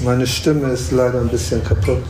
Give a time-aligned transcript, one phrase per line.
[0.00, 2.02] Meine Stimme ist leider ein bisschen kaputt.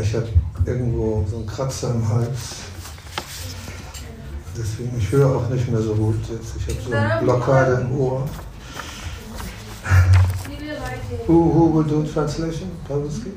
[0.00, 0.28] Ich habe
[0.66, 2.28] irgendwo so einen Kratzer im Hals.
[4.56, 6.54] Deswegen, ich höre auch nicht mehr so gut jetzt.
[6.56, 8.28] Ich habe so eine Blockade im Ohr.
[11.26, 12.70] Who, who will do translation?
[12.86, 13.32] Pawlowski?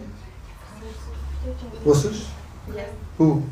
[1.85, 2.25] Russisch?
[2.73, 2.85] Yes.
[3.17, 3.43] Who?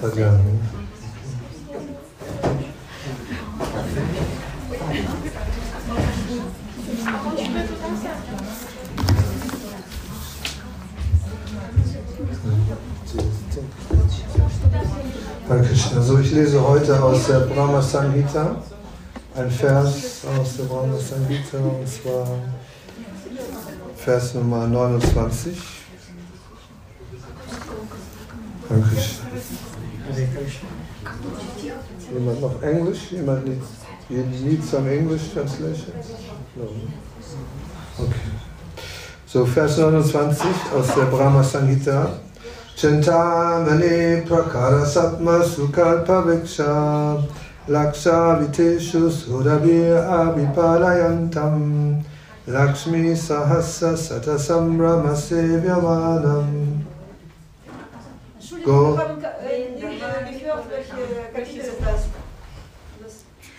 [0.00, 0.75] Татьяна был.
[15.97, 16.03] Tatjana.
[16.03, 16.03] Hare Krishna.
[16.03, 18.55] So, ich lese heute aus der Brahma Samhita
[19.35, 22.27] ein Vers aus der Brahma Samhita und zwar
[23.95, 25.57] Vers Nummer 29.
[28.69, 29.27] Hare Krishna.
[32.13, 33.11] Jemand noch Englisch?
[33.11, 33.61] Jemand need,
[34.09, 35.93] you need some English translation?
[36.55, 36.69] No.
[37.99, 38.13] Okay.
[39.25, 42.19] So, Vers 29 aus der Brahma Samhita.
[42.77, 47.17] Chintamani prakara satma sukalpa viksha
[47.67, 52.03] laksha viteshu surabhi abhipalayantam
[52.45, 56.85] lakshmi sahasra sata sambrama sevyamanam
[58.63, 58.95] Go.
[58.95, 59.01] Äh,
[59.63, 59.67] äh.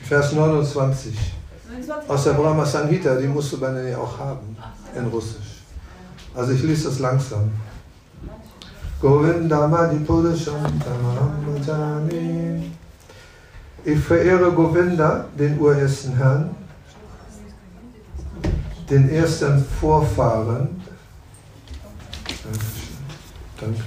[0.03, 1.15] Vers 29
[1.69, 2.11] 29.
[2.11, 4.57] aus der Brahma Samhita, die musst du bei mir auch haben
[4.95, 5.65] in Russisch.
[6.35, 7.51] Also ich lese das langsam.
[13.85, 16.51] Ich verehre Govinda, den urersten Herrn,
[18.91, 20.83] den ersten Vorfahren.
[23.61, 23.83] Danke.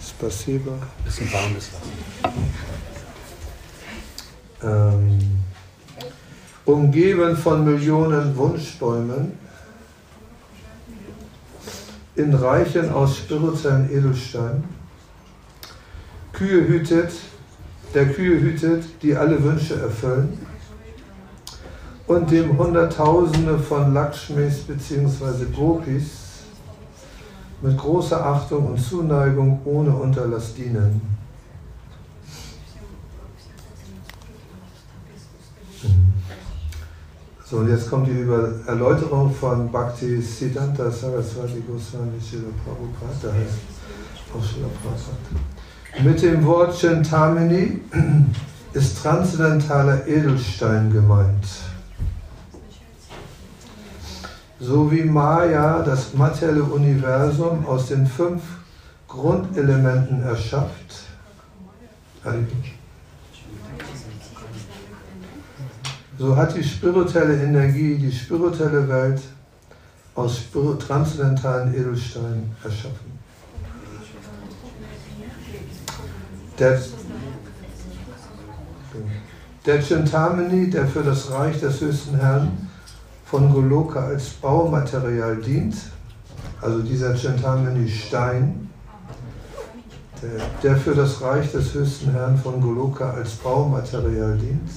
[0.00, 0.72] Spasiba.
[1.04, 1.92] Bisschen warmes Wasser.
[6.64, 9.38] umgeben von Millionen Wunschbäumen,
[12.16, 14.64] in Reichen aus spirituellen Edelstein,
[16.32, 17.12] Kühe hütet,
[17.94, 20.38] der Kühe hütet, die alle Wünsche erfüllen,
[22.06, 25.46] und dem Hunderttausende von Lakshmis bzw.
[25.56, 26.24] Gopis
[27.62, 31.13] mit großer Achtung und Zuneigung ohne Unterlass dienen.
[37.54, 43.32] So, und jetzt kommt die Über Erläuterung von Bhakti Siddhanta Saraswati Goswami Srila Prabhupada.
[46.02, 47.80] Mit dem Wort Chintamini
[48.72, 51.46] ist transzendentaler Edelstein gemeint.
[54.58, 58.42] So wie Maya das materielle Universum aus den fünf
[59.06, 61.04] Grundelementen erschafft,
[66.18, 69.20] so hat die spirituelle Energie die spirituelle Welt
[70.14, 70.42] aus
[70.78, 73.18] transzendentalen Edelsteinen erschaffen.
[76.58, 76.80] Der,
[79.66, 82.68] der Chintamani, der für das Reich des höchsten Herrn
[83.24, 85.74] von Goloka als Baumaterial dient,
[86.60, 88.70] also dieser Chintamani Stein,
[90.22, 94.70] der, der für das Reich des höchsten Herrn von Goloka als Baumaterial dient,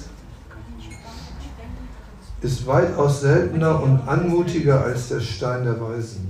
[2.40, 6.28] ist weitaus seltener und anmutiger als der Stein der Weisen.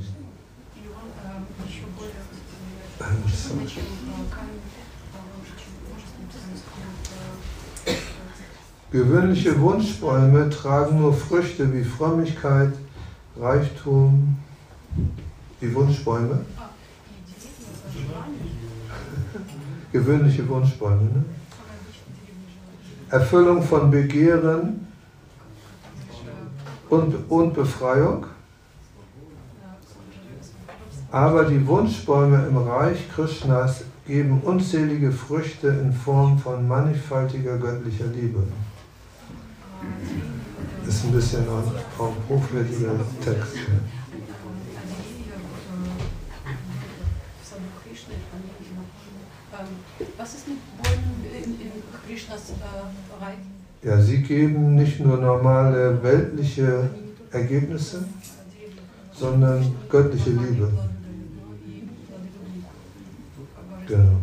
[8.90, 12.72] Gewöhnliche Wunschbäume tragen nur Früchte wie Frömmigkeit,
[13.38, 14.38] Reichtum,
[15.60, 16.40] wie Wunschbäume.
[19.92, 21.02] Gewöhnliche Wunschbäume.
[21.02, 21.24] Ne?
[23.10, 24.87] Erfüllung von Begehren
[26.90, 28.26] und, und Befreiung.
[31.10, 38.42] Aber die Wunschbäume im Reich Krishnas geben unzählige Früchte in Form von mannigfaltiger göttlicher Liebe.
[40.86, 42.92] Ist ein bisschen ein, ein hochwertiger
[43.22, 43.56] Text.
[49.58, 49.66] Ähm,
[50.16, 51.72] Was ist mit Bäumen in, in
[52.06, 53.57] Krishnas äh, Reich?
[53.82, 56.90] Ja, sie geben nicht nur normale weltliche
[57.30, 58.04] Ergebnisse,
[59.12, 60.68] sondern göttliche Liebe.
[63.86, 64.18] Genau.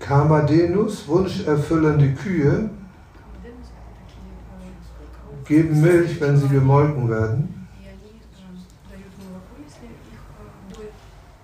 [0.00, 2.70] Kamadenus, wunscherfüllende Kühe,
[5.44, 7.66] geben Milch, wenn sie gemolken werden.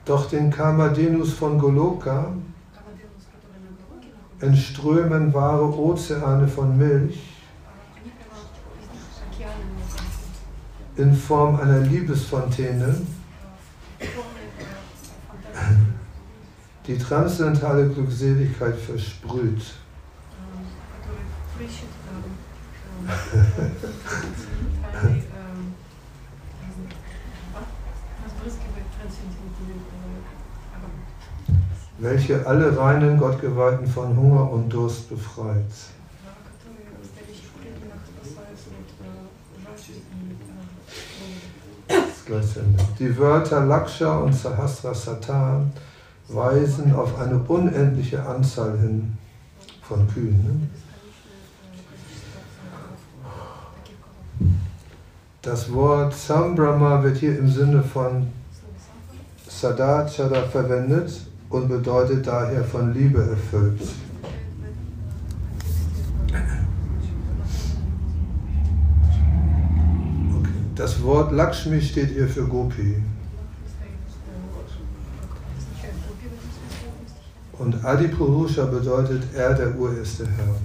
[0.05, 2.33] Doch den Kamadhenus von Goloka
[4.45, 7.19] entströmen wahre Ozeane von Milch
[10.97, 12.95] in Form einer Liebesfontäne.
[16.87, 19.63] die transzendentale Glückseligkeit versprüht.
[24.95, 25.24] Äh,
[31.99, 35.65] welche alle reinen Gottgeweihten von Hunger und Durst befreit.
[42.99, 45.73] Die Wörter Laksha und Sahasra Satan
[46.29, 49.17] weisen auf eine unendliche Anzahl hin
[49.83, 50.43] von Kühen.
[50.43, 50.69] Ne?
[55.43, 58.27] Das Wort Sambrahma wird hier im Sinne von
[59.47, 63.81] Sadat verwendet und bedeutet daher von Liebe erfüllt.
[70.75, 72.97] Das Wort Lakshmi steht hier für Gopi.
[77.59, 80.57] Und Adipurusha bedeutet er, der urerste Herr.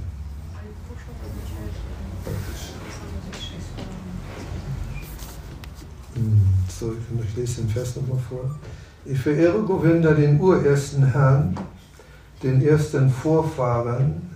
[6.16, 6.94] Hm, So,
[7.24, 8.56] ich lese den Vers nochmal vor.
[9.06, 11.57] Ich verehre Govinda, den urersten Herrn,
[12.44, 14.30] den ersten Vorfahren,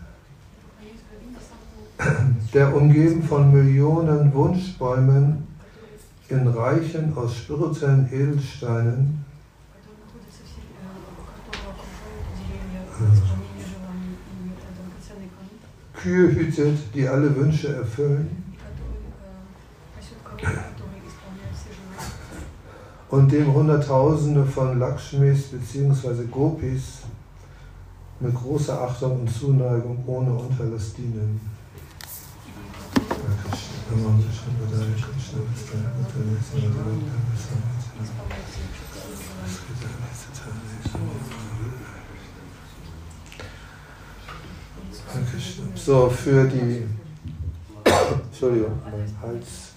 [2.53, 5.47] der umgeben von Millionen Wunschbäumen
[6.29, 9.25] in Reichen aus spirituellen Edelsteinen
[15.93, 18.43] Kühe hütet, die alle Wünsche erfüllen
[23.13, 26.23] und dem Hunderttausende von Lakshmis bzw.
[26.31, 27.03] Gopis
[28.19, 31.39] mit großer Achtung und Zuneigung ohne Unterlass dienen.
[45.75, 46.87] So, für die.
[48.31, 49.72] Entschuldigung, mein Hals.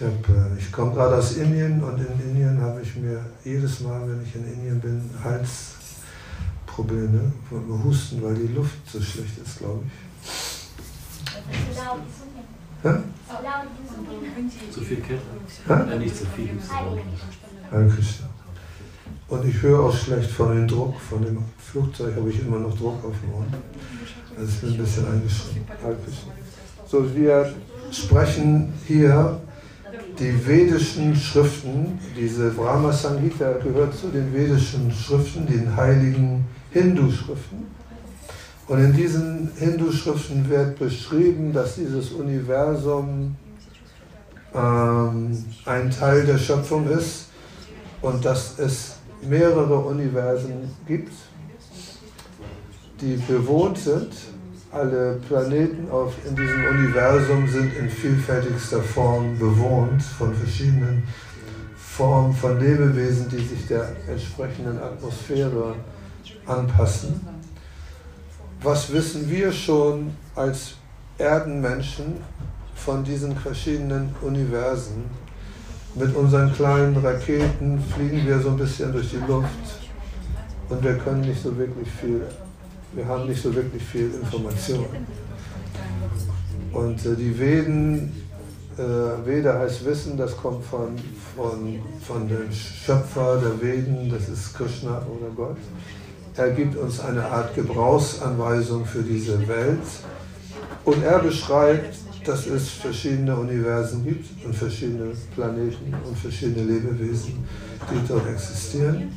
[0.00, 3.80] Ich, hab, äh, ich komme gerade aus Indien und in Indien habe ich mir jedes
[3.80, 9.58] Mal, wenn ich in Indien bin, Halsprobleme, wo- Husten, weil die Luft so schlecht ist,
[9.58, 9.90] glaube ich.
[12.84, 12.90] Hä?
[14.72, 15.22] Zu viel Kälte.
[15.68, 16.50] Ja, nicht zu viel.
[17.72, 18.28] Hare Krishna.
[19.28, 22.78] Und ich höre auch schlecht von dem Druck, von dem Flugzeug habe ich immer noch
[22.78, 23.44] Druck auf dem Ohr.
[24.38, 25.68] Also ich bin ein bisschen eingeschränkt.
[26.86, 27.52] So, wir
[27.90, 29.40] sprechen hier
[30.18, 31.98] die vedischen Schriften.
[32.16, 37.66] Diese Brahma Samhita gehört zu den vedischen Schriften, den heiligen Hindu-Schriften.
[38.66, 43.36] Und in diesen Hindu-Schriften wird beschrieben, dass dieses Universum
[44.54, 47.28] ähm, ein Teil der Schöpfung ist
[48.02, 51.12] und dass es mehrere Universen gibt,
[53.00, 54.12] die bewohnt sind.
[54.70, 61.04] Alle Planeten auf, in diesem Universum sind in vielfältigster Form bewohnt von verschiedenen
[61.76, 65.74] Formen von Lebewesen, die sich der entsprechenden Atmosphäre
[66.46, 67.20] anpassen.
[68.62, 70.74] Was wissen wir schon als
[71.16, 72.18] Erdenmenschen
[72.74, 75.04] von diesen verschiedenen Universen?
[75.94, 79.48] Mit unseren kleinen Raketen fliegen wir so ein bisschen durch die Luft
[80.68, 82.20] und wir können nicht so wirklich viel,
[82.92, 84.86] wir haben nicht so wirklich viel Information.
[86.72, 88.12] Und äh, die Veden,
[88.76, 90.96] äh, Veda heißt Wissen, das kommt von,
[91.36, 95.56] von, von dem Schöpfer der Veden, das ist Krishna oder Gott.
[96.36, 99.80] Er gibt uns eine Art Gebrauchsanweisung für diese Welt
[100.84, 107.44] und er beschreibt, dass es verschiedene Universen gibt und verschiedene Planeten und verschiedene Lebewesen,
[107.90, 109.12] die dort existieren.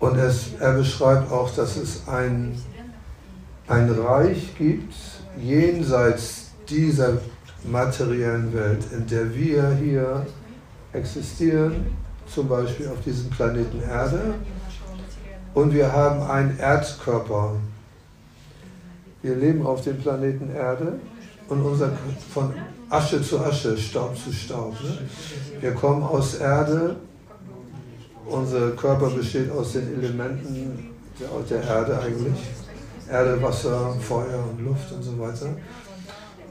[0.00, 2.54] Und es, er beschreibt auch, dass es ein,
[3.66, 4.94] ein Reich gibt,
[5.40, 7.18] jenseits dieser
[7.64, 10.26] materiellen Welt, in der wir hier
[10.92, 11.86] existieren,
[12.32, 14.34] zum Beispiel auf diesem Planeten Erde.
[15.54, 17.56] Und wir haben einen Erdkörper.
[19.22, 21.00] Wir leben auf dem Planeten Erde
[21.48, 21.90] und unser
[22.32, 22.54] von
[22.88, 24.74] Asche zu Asche, Staub zu Staub.
[24.82, 24.98] Ne?
[25.60, 26.96] Wir kommen aus Erde,
[28.28, 32.38] unser Körper besteht aus den Elementen der, der Erde eigentlich.
[33.10, 35.48] Erde, Wasser, Feuer und Luft und so weiter.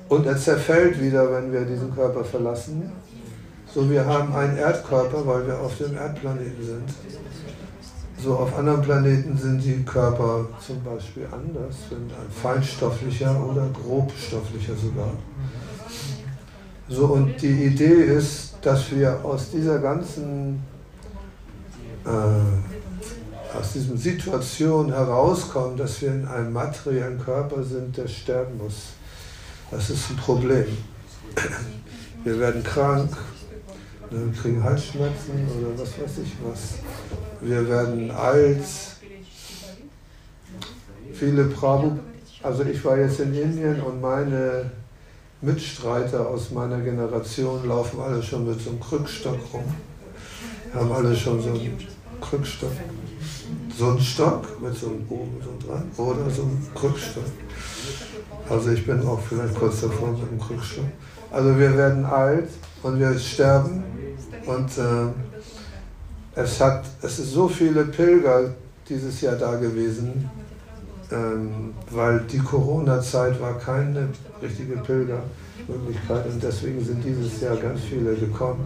[0.10, 2.92] Und er zerfällt wieder, wenn wir diesen Körper verlassen,
[3.74, 6.90] So, wir haben einen Erdkörper, weil wir auf dem Erdplaneten sind.
[8.24, 14.74] So, auf anderen Planeten sind die Körper zum Beispiel anders, sind ein feinstofflicher oder grobstofflicher
[14.74, 15.12] sogar.
[16.90, 20.64] So, und die Idee ist, dass wir aus dieser ganzen,
[22.08, 28.94] äh, aus dieser Situation herauskommen, dass wir in einem materiellen Körper sind, der sterben muss.
[29.72, 30.66] Das ist ein Problem.
[32.24, 33.10] Wir werden krank,
[34.10, 36.80] wir kriegen Halsschmerzen oder was weiß ich was.
[37.42, 38.64] Wir werden alt.
[41.14, 41.98] Viele Prabhu,
[42.44, 44.70] also ich war jetzt in Indien und meine
[45.42, 49.64] Mitstreiter aus meiner Generation laufen alle schon mit so einem Krückstock rum.
[50.74, 51.78] Haben alle schon so einen
[52.22, 52.72] Krückstock.
[53.78, 57.24] So einen Stock mit so einem Bogen so dran oder so einen Krückstock.
[58.50, 60.86] Also ich bin auch vielleicht kurz davor mit dem Krückstock.
[61.32, 62.50] Also wir werden alt
[62.84, 63.84] und wir sterben
[64.46, 65.12] und äh,
[66.36, 68.54] es, hat, es ist so viele Pilger
[68.88, 70.30] dieses Jahr da gewesen,
[71.12, 74.08] ähm, weil die Corona-Zeit war keine
[74.42, 78.66] richtige Pilgermöglichkeit und deswegen sind dieses Jahr ganz viele gekommen.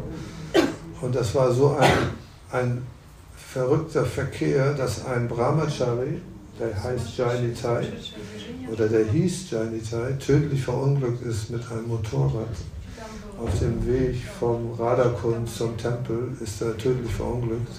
[1.01, 1.89] Und das war so ein,
[2.51, 2.81] ein
[3.51, 6.22] verrückter Verkehr, dass ein Brahmachari,
[6.58, 7.86] der heißt Jainitai,
[8.72, 12.48] oder der hieß Jainitai, tödlich verunglückt ist mit einem Motorrad.
[13.38, 17.72] Auf dem Weg vom Radakund zum Tempel ist er tödlich verunglückt.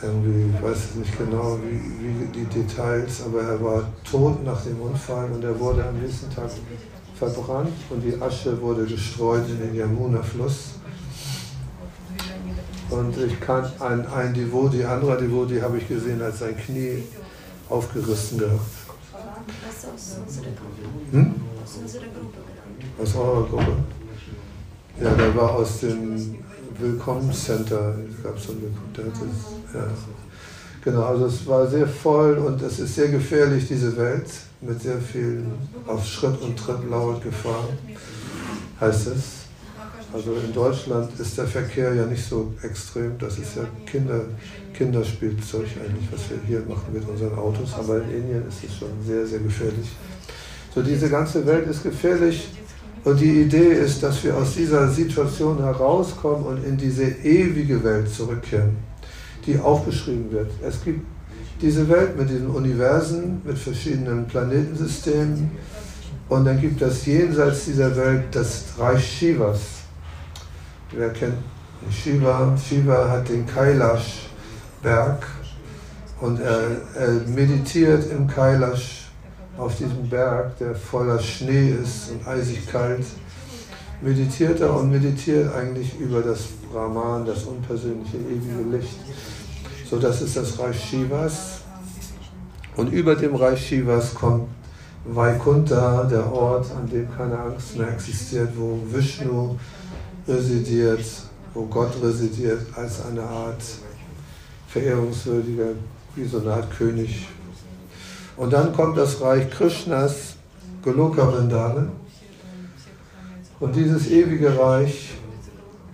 [0.00, 4.80] Irgendwie, ich weiß nicht genau, wie, wie die Details, aber er war tot nach dem
[4.80, 6.50] Unfall und er wurde am nächsten Tag
[7.18, 10.77] verbrannt und die Asche wurde gestreut in den Yamuna-Fluss.
[12.90, 17.02] Und ich kann ein, ein Devoti, anderer Devoti habe ich gesehen, als sein Knie
[17.68, 18.60] aufgerissen gehabt.
[19.66, 21.12] Was aus unserer Gruppe?
[21.12, 21.34] Hm?
[21.62, 23.02] Aus unserer Gruppe.
[23.02, 23.76] Aus eurer Gruppe?
[25.02, 26.38] Ja, der war aus dem
[26.78, 27.96] Willkommenscenter.
[28.22, 29.06] Gab so eine,
[29.74, 29.86] ja.
[30.82, 34.26] Genau, also es war sehr voll und es ist sehr gefährlich, diese Welt,
[34.60, 35.44] mit sehr viel
[35.86, 37.68] auf Schritt und Tritt laut Gefahr,
[38.80, 39.37] heißt es.
[40.12, 44.22] Also in Deutschland ist der Verkehr ja nicht so extrem, das ist ja Kinder,
[44.72, 48.88] Kinderspielzeug eigentlich, was wir hier machen mit unseren Autos, aber in Indien ist es schon
[49.06, 49.90] sehr, sehr gefährlich.
[50.74, 52.48] So, diese ganze Welt ist gefährlich
[53.04, 58.08] und die Idee ist, dass wir aus dieser Situation herauskommen und in diese ewige Welt
[58.08, 58.76] zurückkehren,
[59.44, 60.50] die aufgeschrieben wird.
[60.66, 61.00] Es gibt
[61.60, 65.50] diese Welt mit diesen Universen, mit verschiedenen Planetensystemen
[66.30, 69.77] und dann gibt es jenseits dieser Welt das Reich Shivas.
[70.92, 71.34] Wer kennt
[71.90, 72.56] Shiva?
[72.56, 74.30] Shiva hat den Kailash
[74.82, 75.26] Berg
[76.20, 76.62] und er,
[76.94, 79.10] er meditiert im Kailash
[79.58, 83.04] auf diesem Berg, der voller Schnee ist und eisig kalt,
[84.00, 88.98] meditiert er und meditiert eigentlich über das Brahman, das unpersönliche ewige Licht.
[89.90, 91.60] So, das ist das Reich Shivas.
[92.76, 94.48] Und über dem Reich Shivas kommt
[95.04, 99.56] Vaikuntha, der Ort, an dem keine Angst mehr existiert, wo Vishnu
[100.28, 101.04] residiert,
[101.54, 103.62] wo Gott residiert als eine Art
[104.68, 105.70] verehrungswürdiger,
[106.14, 107.26] wie so eine Art König.
[108.36, 110.36] Und dann kommt das Reich Krishnas,
[110.82, 111.90] Goloka Vrindana.
[113.58, 115.14] Und dieses ewige Reich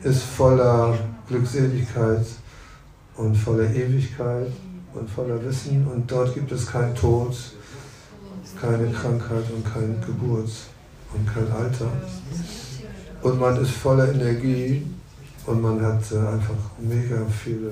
[0.03, 2.27] ist voller Glückseligkeit
[3.17, 4.49] und voller Ewigkeit
[4.93, 5.87] und voller Wissen.
[5.87, 7.35] Und dort gibt es keinen Tod,
[8.61, 10.51] keine Krankheit und keine Geburt
[11.15, 11.91] und kein Alter.
[13.25, 14.83] Und man ist voller Energie
[15.47, 17.71] und man hat äh, einfach mega viele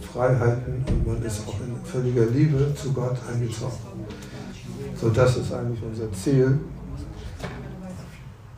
[0.00, 3.80] Freiheiten und man ist auch in völliger Liebe zu Gott eingetaucht.
[4.94, 6.60] So, das ist eigentlich unser Ziel.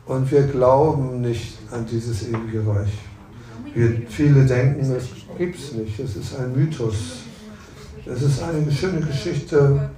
[0.05, 2.93] Und wir glauben nicht an dieses ewige Reich.
[3.73, 5.05] Wir, viele denken, es
[5.39, 5.99] gibt es nicht.
[5.99, 7.23] Es ist ein Mythos.
[8.05, 9.89] Es ist eine schöne Geschichte.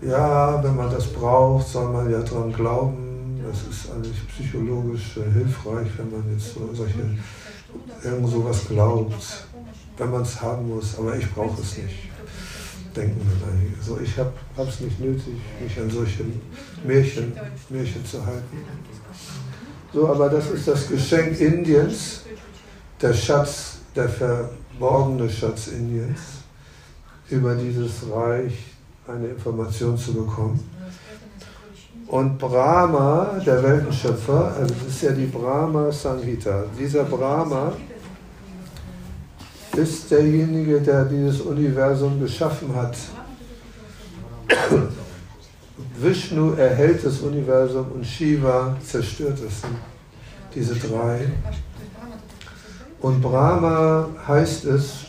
[0.00, 3.03] Ja, wenn man das braucht, soll man ja daran glauben.
[3.46, 7.18] Das ist eigentlich psychologisch hilfreich, wenn man jetzt so solche
[8.02, 9.46] irgend sowas glaubt
[9.96, 12.10] wenn man es haben muss, aber ich brauche es nicht,
[12.96, 13.74] denken dann einige.
[13.82, 14.32] So, ich habe
[14.68, 16.24] es nicht nötig, mich an solche
[16.84, 17.32] Märchen,
[17.68, 18.64] Märchen zu halten.
[19.92, 22.22] So, aber das ist das Geschenk Indiens,
[23.00, 26.20] der Schatz, der verborgene Schatz Indiens,
[27.30, 28.54] über dieses Reich
[29.06, 30.58] eine Information zu bekommen.
[32.06, 36.64] Und Brahma, der Weltenschöpfer, also das ist ja die Brahma Sanghita.
[36.78, 37.72] Dieser Brahma
[39.76, 42.96] ist derjenige, der dieses Universum geschaffen hat.
[45.96, 49.62] Vishnu erhält das Universum und Shiva zerstört es.
[50.54, 51.26] Diese drei.
[53.00, 55.06] Und Brahma heißt es,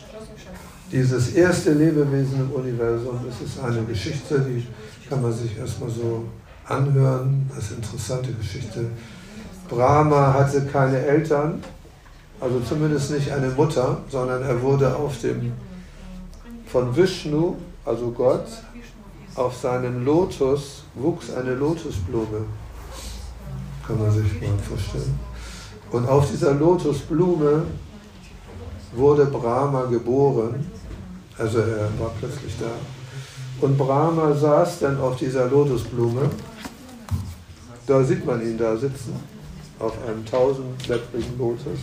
[0.90, 4.66] dieses erste Lebewesen im Universum, das ist eine Geschichte, die
[5.08, 6.24] kann man sich erstmal so
[6.68, 8.86] anhören, das ist eine interessante Geschichte.
[9.68, 11.62] Brahma hatte keine Eltern,
[12.40, 15.52] also zumindest nicht eine Mutter, sondern er wurde auf dem,
[16.66, 18.46] von Vishnu, also Gott,
[19.34, 22.44] auf seinem Lotus wuchs eine Lotusblume.
[23.86, 25.18] Kann man sich mal vorstellen.
[25.92, 27.64] Und auf dieser Lotusblume
[28.94, 30.70] wurde Brahma geboren.
[31.38, 32.66] Also er war plötzlich da.
[33.60, 36.30] Und Brahma saß dann auf dieser Lotusblume.
[37.86, 39.14] Da sieht man ihn da sitzen,
[39.78, 41.78] auf einem tausendblättrigen Lotus.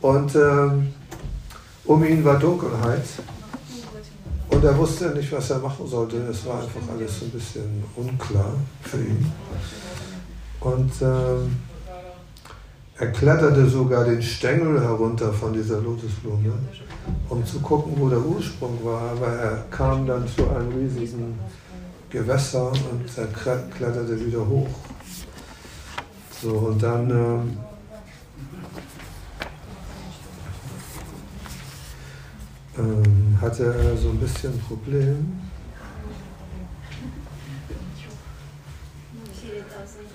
[0.00, 0.92] Und ähm,
[1.84, 3.04] um ihn war Dunkelheit.
[4.48, 6.16] Und er wusste nicht, was er machen sollte.
[6.16, 9.30] Es war einfach alles ein bisschen unklar für ihn.
[10.60, 11.56] Und ähm,
[12.98, 16.52] er kletterte sogar den Stängel herunter von dieser Lotusblume,
[17.28, 19.10] um zu gucken, wo der Ursprung war.
[19.10, 21.38] Aber er kam dann zu einem riesigen
[22.16, 24.68] Gewässer und er kletterte wieder hoch.
[26.40, 27.58] So, und dann ähm,
[32.78, 35.40] ähm, hatte er so ein bisschen ein Problem.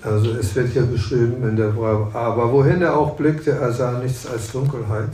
[0.02, 2.10] Also es wird hier beschrieben in der Bravo.
[2.18, 5.12] Aber wohin er auch blickte, er sah nichts als Dunkelheit.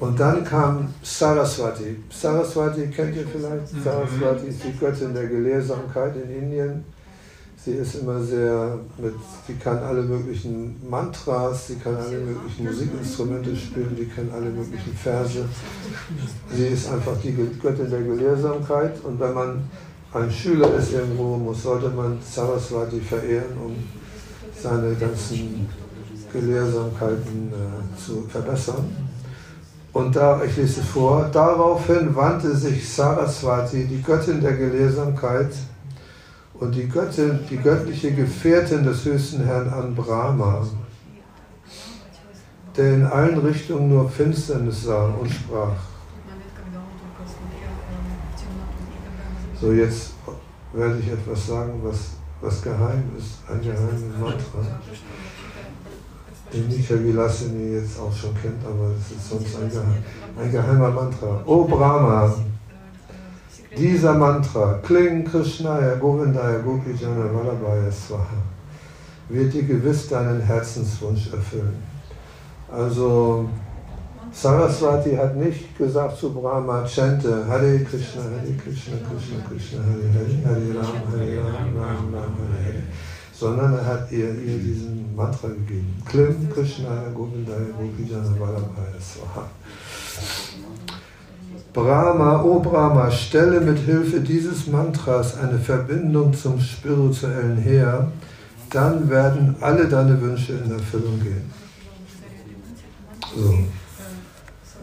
[0.00, 1.96] Und dann kam Saraswati.
[2.10, 3.74] Saraswati kennt ihr vielleicht?
[3.74, 3.82] Mhm.
[3.82, 6.84] Saraswati ist die Göttin der Gelehrsamkeit in Indien.
[7.64, 9.14] Sie ist immer sehr mit,
[9.46, 14.94] sie kann alle möglichen Mantras, sie kann alle möglichen Musikinstrumente spielen, die kann alle möglichen
[14.94, 15.44] Verse.
[16.54, 19.68] Sie ist einfach die Göttin der Gelehrsamkeit und wenn man
[20.14, 23.74] ein Schüler ist irgendwo, muss, sollte man Saraswati verehren, um
[24.54, 25.68] seine ganzen
[26.32, 29.07] Gelehrsamkeiten äh, zu verbessern.
[29.98, 35.50] Und da, ich lese es vor, daraufhin wandte sich Saraswati, die Göttin der Gelehrsamkeit,
[36.54, 40.64] und die Göttin, die göttliche Gefährtin des höchsten Herrn an Brahma,
[42.76, 45.74] der in allen Richtungen nur Finsternis sah und sprach.
[49.60, 50.12] So, jetzt
[50.74, 54.78] werde ich etwas sagen, was, was geheim ist, ein geheimes Mantra,
[56.52, 60.02] den Nisha Vilasini jetzt auch schon kennt, aber es ist sonst ein, geheim,
[60.38, 61.42] ein geheimer Mantra.
[61.44, 62.34] O Brahma,
[63.76, 68.42] dieser Mantra, Kling Krishnaya Govindaya Gopijana Vallabhaya Swaha,
[69.28, 71.76] wird dir gewiss deinen Herzenswunsch erfüllen.
[72.70, 73.48] Also
[74.32, 80.34] Saraswati hat nicht gesagt zu Brahma, chante Hare Krishna, Hare Krishna, Krishna Krishna, Hare Hare,
[80.44, 82.82] Hare Ram, Hare Ram, Ram Ram, Hare Hare,
[83.38, 86.02] sondern er hat ihr, ihr diesen Mantra gegeben.
[86.04, 89.48] Klim Krishna, Govindaya, Gopijana, Vallabhaya, Swaha.
[91.72, 98.10] Brahma, O Brahma, stelle mit Hilfe dieses Mantras eine Verbindung zum Spirituellen her,
[98.70, 101.50] dann werden alle deine Wünsche in Erfüllung gehen.
[103.36, 103.58] So.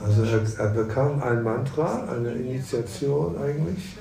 [0.06, 3.96] Also er, er, bekam ein Mantra, eine Initiation eigentlich.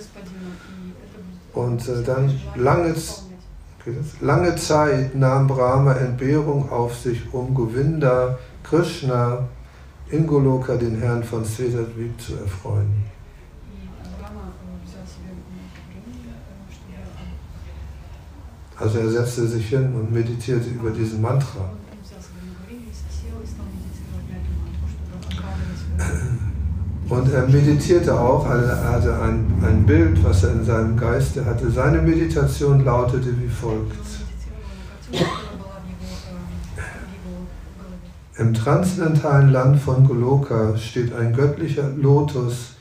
[1.55, 2.95] Und äh, dann lange,
[4.21, 9.47] lange Zeit nahm Brahma Entbehrung auf sich, um Govinda, Krishna,
[10.11, 13.05] in Goloka, den Herrn von Svetadvip, zu erfreuen.
[18.77, 21.71] Also er setzte sich hin und meditierte über diesen Mantra.
[27.09, 31.71] Und er meditierte auch, er hatte ein, ein Bild, was er in seinem Geiste hatte.
[31.71, 33.93] Seine Meditation lautete wie folgt.
[38.37, 42.75] Im transzendentalen Land von Goloka steht ein göttlicher Lotus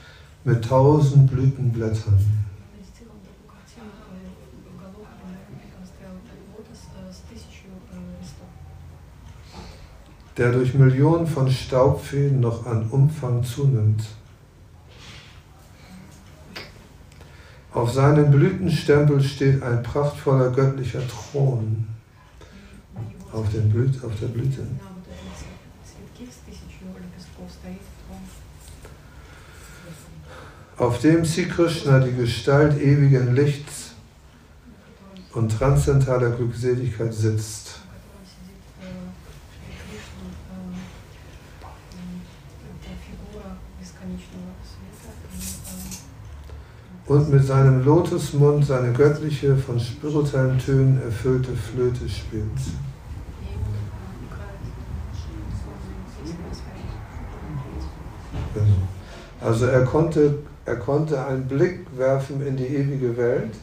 [0.46, 2.43] mit tausend Blütenblättern.
[10.38, 14.04] Der durch Millionen von Staubfäden noch an Umfang zunimmt.
[17.72, 21.88] Auf seinem Blütenstempel steht ein prachtvoller göttlicher Thron
[23.32, 24.62] auf, den Blüt, auf der Blüte.
[30.78, 33.92] Auf dem Sri Krishna die Gestalt ewigen Lichts
[35.34, 37.63] und transzendentaler Glückseligkeit sitzt.
[47.06, 52.46] Und mit seinem Lotusmund seine göttliche, von spirituellen Tönen erfüllte Flöte spielt.
[59.42, 63.54] Also er konnte, er konnte einen Blick werfen in die ewige Welt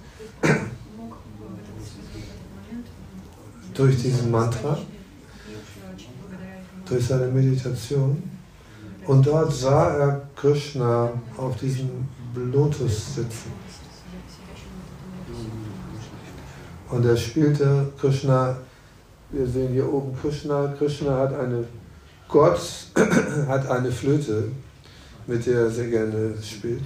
[3.72, 4.76] durch diesen Mantra,
[6.86, 8.22] durch seine Meditation.
[9.06, 13.52] Und dort sah er Krishna auf diesem Lotus sitzen.
[16.88, 18.56] Und er spielte Krishna,
[19.30, 21.64] wir sehen hier oben Krishna, Krishna hat eine,
[22.28, 22.60] Gott
[23.46, 24.50] hat eine Flöte,
[25.26, 26.82] mit der er sehr gerne spielt.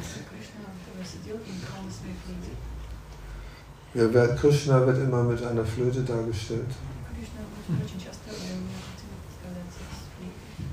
[3.94, 6.66] Ja, Krishna wird immer mit einer Flöte dargestellt.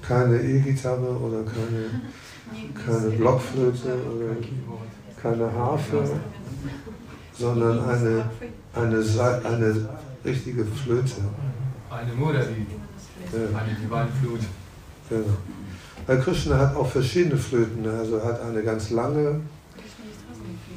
[0.02, 2.02] Keine E-Gitarre oder keine,
[2.86, 4.36] keine Blockflöte oder
[5.22, 6.04] keine Harfe,
[7.34, 8.26] sondern eine,
[8.74, 9.90] eine, eine
[10.26, 11.14] richtige Flöte.
[11.90, 12.66] Eine Murali,
[13.34, 13.58] ja.
[13.58, 14.46] eine Divine Flute.
[15.10, 15.26] Genau.
[16.08, 19.42] Weil Krishna hat auch verschiedene Flöten, also er hat eine ganz lange,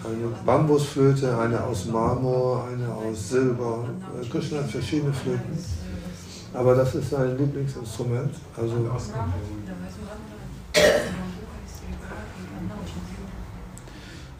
[0.05, 3.89] eine Bambusflöte, eine aus Marmor, eine aus Silber.
[4.31, 5.59] Krishna hat verschiedene Flöten.
[6.53, 8.35] Aber das ist sein Lieblingsinstrument.
[8.57, 8.91] Also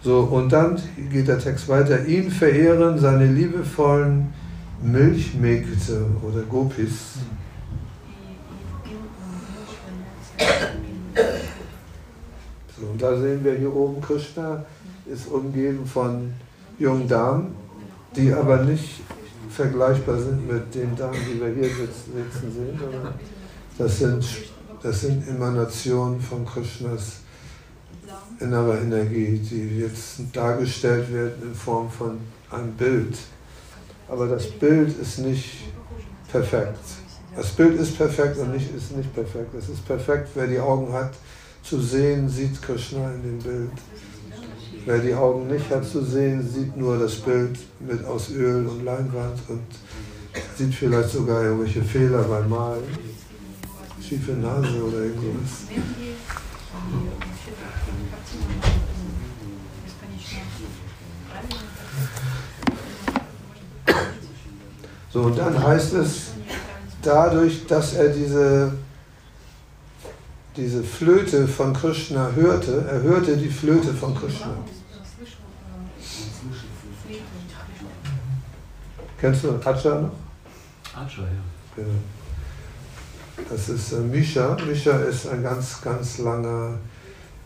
[0.05, 0.79] so, und dann
[1.11, 2.05] geht der Text weiter.
[2.05, 4.35] Ihn verehren seine liebevollen
[4.83, 7.15] Milchmägde oder Gopis.
[12.79, 14.63] So, und da sehen wir hier oben Krishna
[15.07, 16.35] ist umgeben von
[16.79, 17.55] jungen Damen,
[18.15, 19.01] die aber nicht
[19.49, 23.15] vergleichbar sind mit den Damen, die wir hier sitzen sehen, sondern
[23.79, 24.27] das sind,
[24.83, 27.24] das sind Emanationen von Krishnas
[28.41, 32.19] innerer Energie, die jetzt dargestellt werden in Form von
[32.51, 33.17] einem Bild.
[34.09, 35.69] Aber das Bild ist nicht
[36.31, 36.79] perfekt.
[37.37, 39.55] Das Bild ist perfekt und nicht, ist nicht perfekt.
[39.55, 41.15] Es ist perfekt, wer die Augen hat,
[41.63, 43.71] zu sehen, sieht Krishna in dem Bild.
[44.87, 48.85] Wer die Augen nicht hat zu sehen, sieht nur das Bild mit aus Öl und
[48.85, 49.63] Leinwand und
[50.57, 52.85] sieht vielleicht sogar irgendwelche Fehler beim Malen.
[54.07, 56.14] Schiefe Nase oder irgendwas.
[65.13, 66.33] So, und dann heißt es,
[67.01, 68.73] dadurch, dass er diese
[70.57, 74.55] diese Flöte von Krishna hörte, er hörte die Flöte von Krishna.
[79.21, 80.13] Kennst du Acha noch?
[80.95, 81.29] Acha, ja.
[81.75, 81.89] Genau.
[83.49, 84.57] Das ist äh, Misha.
[84.67, 86.79] Misha ist ein ganz, ganz langer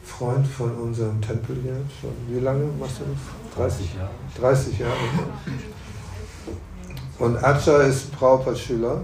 [0.08, 1.76] Freund von unserem Tempel hier.
[2.00, 3.76] Schon wie lange machst du das?
[3.76, 4.10] 30 Jahre.
[4.40, 4.94] 30 Jahre.
[7.18, 9.02] Und Acha ist Prabhupada-Schüler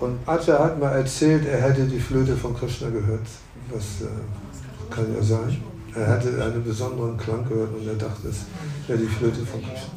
[0.00, 3.26] und Acha hat mal erzählt, er hätte die Flöte von Krishna gehört.
[3.70, 5.62] Was äh, kann ja sein.
[5.94, 8.44] Er hatte einen besonderen Klang gehört und er dachte, es
[8.86, 9.90] wäre die Flöte von Krishna.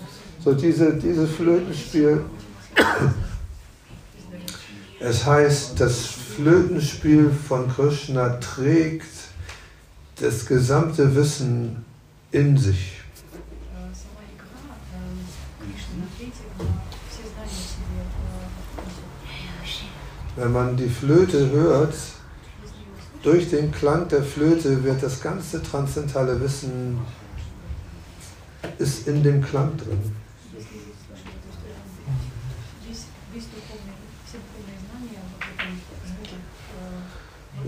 [0.43, 2.21] So, diese, dieses Flötenspiel,
[4.99, 9.18] es heißt, das Flötenspiel von Krishna trägt
[10.19, 11.85] das gesamte Wissen
[12.31, 13.01] in sich.
[20.35, 21.93] Wenn man die Flöte hört,
[23.23, 26.99] durch den Klang der Flöte wird das ganze transzendentale Wissen
[28.77, 30.15] ist in dem Klang drin.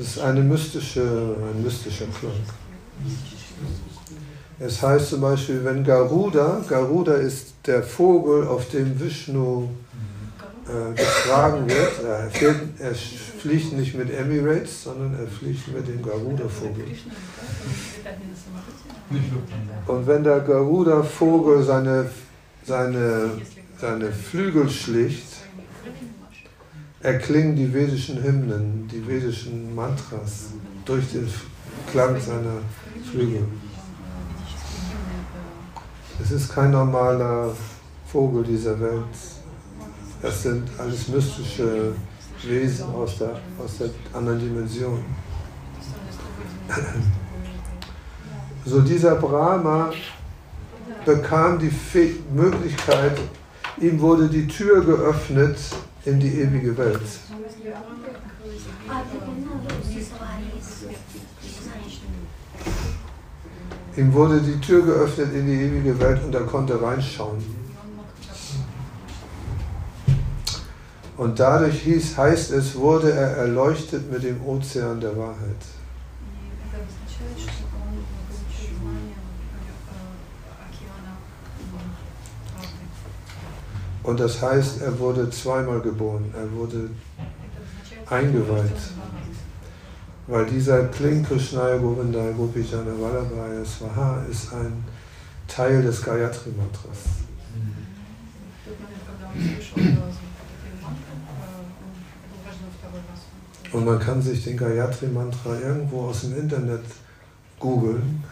[0.01, 2.31] Das ist eine mystische, ein mystischer Klang.
[4.57, 9.69] Es heißt zum Beispiel, wenn Garuda, Garuda ist der Vogel, auf dem Vishnu
[10.65, 12.03] äh, getragen wird.
[12.03, 16.85] Er, fährt, er, fliegt nicht mit Emirates, sondern er fliegt mit dem Garuda-Vogel.
[19.85, 22.09] Und wenn der Garuda-Vogel seine,
[22.65, 23.33] seine,
[23.79, 25.30] seine Flügel schlicht,
[27.03, 30.51] erklingen die vedischen Hymnen, die vedischen Mantras
[30.85, 31.27] durch den
[31.91, 32.59] Klang seiner
[33.09, 33.43] Flügel.
[36.21, 37.51] Es ist kein normaler
[38.05, 39.05] Vogel dieser Welt.
[40.21, 41.93] Das sind alles mystische
[42.43, 45.03] Wesen aus der, aus der anderen Dimension.
[48.63, 49.91] So dieser Brahma
[51.03, 51.71] bekam die
[52.31, 53.17] Möglichkeit,
[53.79, 55.57] ihm wurde die Tür geöffnet
[56.05, 57.01] in die ewige Welt.
[63.97, 67.43] Ihm wurde die Tür geöffnet in die ewige Welt und er konnte reinschauen.
[71.17, 75.80] Und dadurch hieß, heißt es, wurde er erleuchtet mit dem Ozean der Wahrheit.
[84.03, 86.33] Und das heißt, er wurde zweimal geboren.
[86.35, 86.89] Er wurde
[88.07, 88.71] eingeweiht.
[90.27, 94.83] Weil dieser Kling Krishnaya Govinda Gopijana Vallabhaya Swaha ist ein
[95.47, 97.21] Teil des Gayatri Mantras.
[103.71, 106.83] Und man kann sich den Gayatri Mantra irgendwo aus dem Internet
[107.59, 108.23] googeln.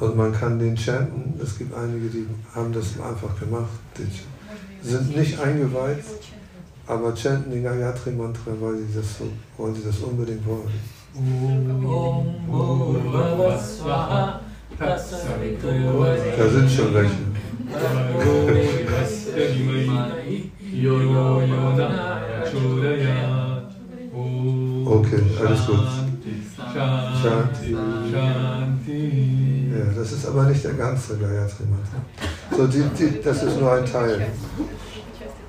[0.00, 1.38] Und man kann den chanten.
[1.42, 3.68] Es gibt einige, die haben das einfach gemacht.
[3.96, 6.04] Die sind nicht eingeweiht,
[6.86, 9.28] aber chanten den Gayatri Mantra, weil sie das, so,
[9.58, 10.70] weil sie das unbedingt wollen.
[14.78, 17.32] Da sind schon welche.
[24.84, 25.78] Okay, alles gut.
[27.22, 27.72] Shanti.
[28.12, 28.61] Ja,
[30.02, 32.56] das ist aber nicht der ganze Gayatri Mantra.
[32.56, 34.26] So, die, die, das ist nur ein Teil.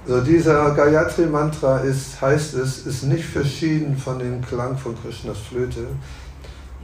[0.06, 5.40] So, dieser Gayatri Mantra ist, heißt es, ist nicht verschieden von dem Klang von Krishnas
[5.40, 5.88] Flöte,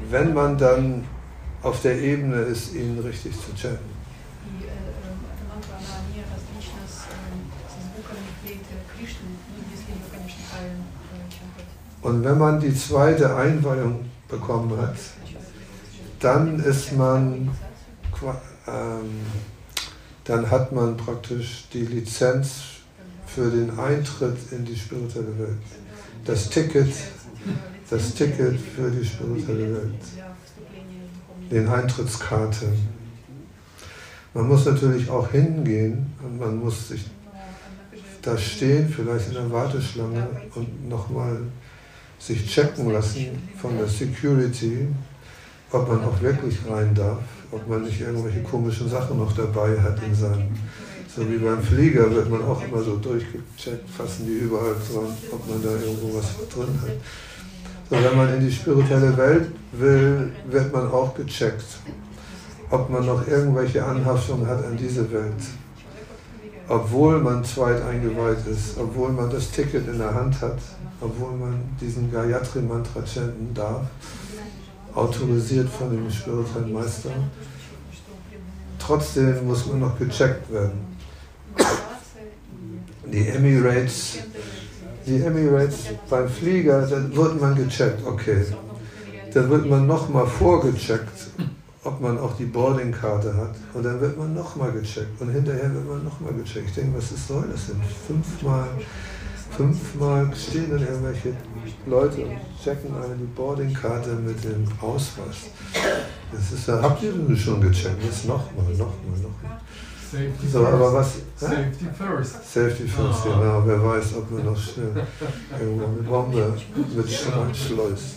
[0.09, 1.03] wenn man dann
[1.61, 3.99] auf der Ebene ist, ihn richtig zu chanten.
[12.01, 14.95] Und wenn man die zweite Einweihung bekommen hat,
[16.19, 17.49] dann ist man,
[18.67, 19.25] ähm,
[20.25, 22.79] dann hat man praktisch die Lizenz
[23.25, 25.57] für den Eintritt in die spirituelle Welt.
[26.25, 26.91] Das Ticket,
[27.89, 30.01] das Ticket für die spirituelle Welt.
[31.49, 32.67] Den Eintrittskarte.
[34.33, 37.05] Man muss natürlich auch hingehen und man muss sich
[38.21, 41.41] da stehen, vielleicht in der Warteschlange und nochmal
[42.19, 43.27] sich checken lassen
[43.59, 44.87] von der Security,
[45.71, 47.19] ob man auch wirklich rein darf,
[47.51, 50.49] ob man nicht irgendwelche komischen Sachen noch dabei hat in seinem.
[51.15, 55.49] So wie beim Flieger wird man auch immer so durchgecheckt, fassen die überall dran, ob
[55.49, 56.97] man da irgendwo was drin hat.
[57.89, 61.65] So, wenn man in die spirituelle Welt will, wird man auch gecheckt,
[62.69, 65.41] ob man noch irgendwelche Anhaftungen hat an diese Welt.
[66.67, 70.59] Obwohl man zweit eingeweiht ist, obwohl man das Ticket in der Hand hat,
[71.01, 73.87] obwohl man diesen Gayatri Mantra chanten darf,
[74.99, 77.11] autorisiert von dem spirituellen Meister.
[78.77, 80.97] Trotzdem muss man noch gecheckt werden.
[83.05, 84.19] Die Emirates,
[85.05, 85.77] die Emirates
[86.09, 88.45] beim Flieger, dann wird man gecheckt, okay.
[89.33, 91.27] Dann wird man nochmal vorgecheckt,
[91.83, 93.55] ob man auch die Boardingkarte hat.
[93.73, 95.19] Und dann wird man nochmal gecheckt.
[95.21, 96.69] Und hinterher wird man nochmal gecheckt.
[96.69, 97.81] Ich denke, was soll das denn?
[98.07, 98.67] Fünfmal
[99.59, 101.33] fünfmal stehen dann irgendwelche
[101.85, 105.51] Leute und checken eine die Boardingkarte mit dem Ausweis.
[106.31, 108.01] Das ist ja, habt ihr denn schon gecheckt?
[108.01, 109.59] Jetzt nochmal, nochmal, nochmal.
[110.09, 111.15] Safety So, aber was?
[111.35, 112.35] Safety first.
[112.53, 113.39] Safety first, Ah.
[113.39, 113.63] genau.
[113.65, 115.05] Wer weiß, ob man noch schnell
[115.59, 116.53] irgendwo eine Bombe
[116.95, 118.15] mit schleust.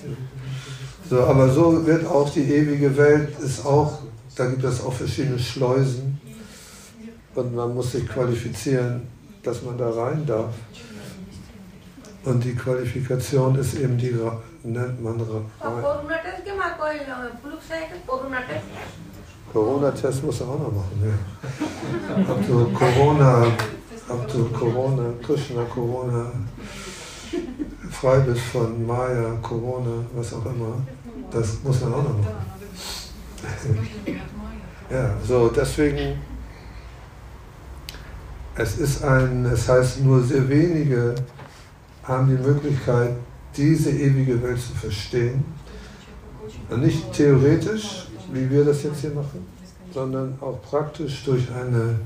[1.11, 3.99] So, aber so wird auch die ewige Welt, ist auch,
[4.37, 6.21] da gibt es auch verschiedene Schleusen
[7.35, 9.03] und man muss sich qualifizieren,
[9.43, 10.55] dass man da rein darf.
[12.25, 14.15] Und die Qualifikation ist eben die,
[14.63, 15.21] nennt man...
[19.53, 22.33] Corona-Test muss er auch noch machen, ja.
[22.33, 23.47] Ob du Corona,
[24.09, 26.33] ob du Corona, Krishna, Corona,
[27.91, 30.77] frei bist von Maya, Corona, was auch immer,
[31.31, 32.37] das muss man auch noch machen.
[34.91, 36.19] Ja, so deswegen,
[38.55, 41.15] es ist ein, es heißt nur sehr wenige
[42.05, 43.15] haben die Möglichkeit,
[43.57, 45.45] diese ewige Welt zu verstehen.
[46.71, 49.47] Und nicht theoretisch, wie wir das jetzt hier machen,
[49.93, 51.97] sondern auch praktisch durch eine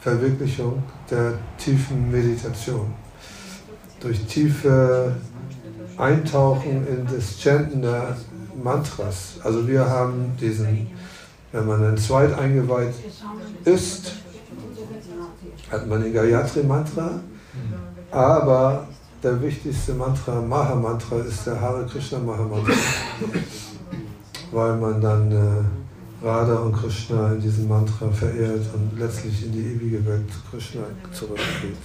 [0.00, 2.92] Verwirklichung der tiefen Meditation.
[4.00, 5.14] Durch tiefe
[5.96, 8.16] Eintauchen in das Chanten der
[8.62, 9.38] Mantras.
[9.42, 10.88] Also wir haben diesen,
[11.52, 12.94] wenn man ein zweit eingeweiht
[13.64, 14.12] ist,
[15.70, 17.20] hat man den Gayatri Mantra,
[18.10, 18.88] aber
[19.24, 22.74] der wichtigste Mantra, Maha Mantra, ist der Hare Krishna Maha Mantra,
[24.52, 29.60] weil man dann äh, Radha und Krishna in diesem Mantra verehrt und letztlich in die
[29.60, 31.76] ewige Welt Krishna zurückgeht.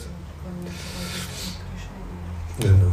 [2.59, 2.91] Genau.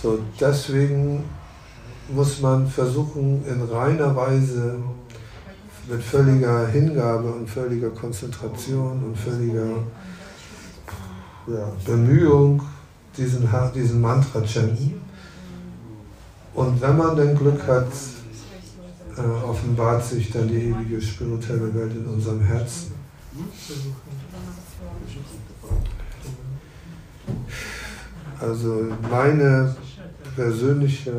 [0.00, 1.24] So, deswegen
[2.14, 4.76] muss man versuchen, in reiner Weise
[5.88, 9.82] mit völliger Hingabe und völliger Konzentration und völliger
[11.46, 12.62] ja, Bemühung
[13.16, 15.00] diesen, diesen Mantra chanten.
[16.54, 17.88] Und wenn man dann Glück hat,
[19.16, 22.92] äh, offenbart sich dann die ewige spirituelle Welt in unserem Herzen.
[28.40, 29.74] Also meine
[30.34, 31.12] persönliche,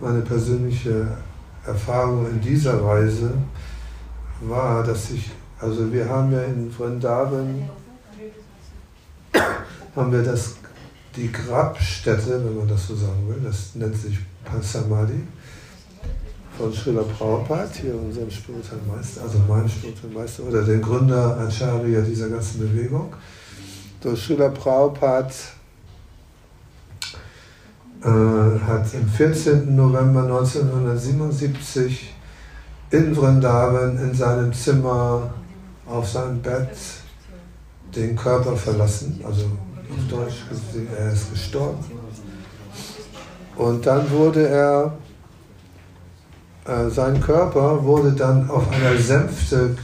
[0.00, 1.08] meine persönliche
[1.66, 3.32] Erfahrung in dieser Weise
[4.40, 7.68] war, dass ich, also wir haben ja in Vrindavan,
[9.96, 10.56] haben wir das,
[11.16, 15.22] die Grabstätte, wenn man das so sagen will, das nennt sich Pansamadhi
[16.56, 22.00] von Srila Prabhupada, hier unserem spirituellen Meister, also meinem spirituellen Meister oder den Gründer Acharya
[22.00, 23.12] dieser ganzen Bewegung.
[24.00, 25.30] Durch Srila Prabhupada
[28.02, 29.74] äh, hat am 14.
[29.74, 32.14] November 1977
[32.90, 35.34] in Vrindavan in seinem Zimmer
[35.88, 36.68] auf seinem Bett
[37.94, 40.44] den Körper verlassen, also auf Deutsch,
[40.96, 41.84] er ist gestorben.
[43.56, 44.92] Und dann wurde er,
[46.64, 49.74] äh, sein Körper wurde dann auf einer Sänfte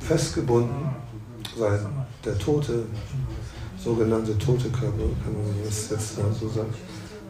[0.00, 0.90] festgebunden,
[1.56, 1.78] sein,
[2.24, 2.84] der tote,
[3.78, 6.74] sogenannte tote Körper, kann man das jetzt so sagen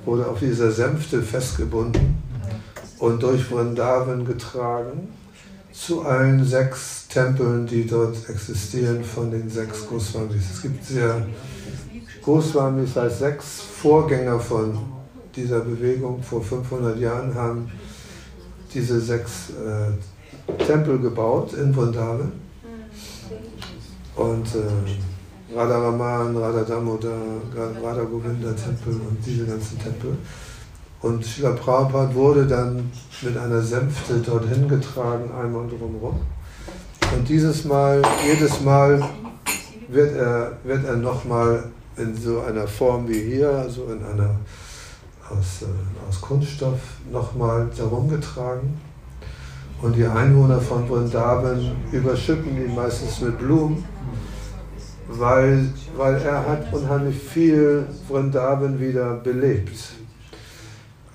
[0.04, 2.22] wurde auf dieser Sänfte festgebunden
[2.98, 5.08] und durch Vrindavan getragen
[5.72, 10.44] zu allen sechs Tempeln, die dort existieren von den sechs Goswamis.
[10.54, 11.26] Es gibt sehr
[12.22, 14.78] Goswamis als sechs Vorgänger von
[15.34, 17.70] dieser Bewegung vor 500 Jahren haben
[18.72, 22.32] diese sechs äh, Tempel gebaut in Vrindavan.
[24.16, 27.12] Und äh, Radharaman, Radha Damodar,
[27.82, 30.16] Radha Govinda Tempel und diese ganzen Tempel.
[31.02, 32.90] Und Srila Prabhupada wurde dann
[33.22, 36.20] mit einer Sänfte dorthin getragen, einmal drumherum.
[37.14, 39.02] Und dieses Mal, jedes Mal
[39.88, 41.64] wird er, wird er nochmal
[41.96, 44.36] in so einer Form wie hier, also in einer
[45.28, 46.78] aus, äh, aus Kunststoff,
[47.10, 48.80] nochmal darum getragen.
[49.82, 53.84] Und die Einwohner von Vrindavan überschütten ihn meistens mit Blumen
[55.18, 59.94] weil, weil er hat unheimlich viel Vrindavan wieder belebt.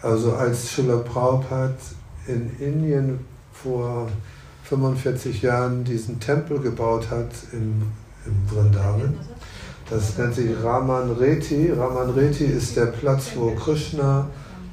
[0.02, 1.74] Also als Srila Prabhupada
[2.28, 3.20] in Indien
[3.52, 4.08] vor
[4.64, 7.84] 45 Jahren diesen Tempel gebaut hat im,
[8.26, 9.18] im Vrindavan,
[9.90, 11.72] das nennt sich Raman Reti.
[11.72, 14.28] Raman Reti ist der Platz, wo Krishna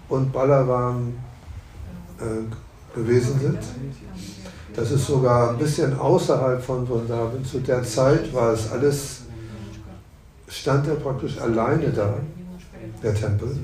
[0.09, 1.15] und Balaram
[2.19, 3.59] äh, gewesen sind.
[4.75, 7.45] Das ist sogar ein bisschen außerhalb von Vrindavan.
[7.45, 9.21] Zu der Zeit war es alles,
[10.49, 12.15] stand er praktisch alleine da,
[13.03, 13.57] der Tempel.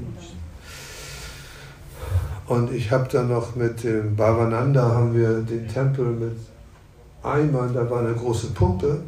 [2.51, 6.37] Und ich habe dann noch mit dem Bhavananda haben wir den Tempel mit
[7.23, 9.03] Eimern, da war eine große Pumpe,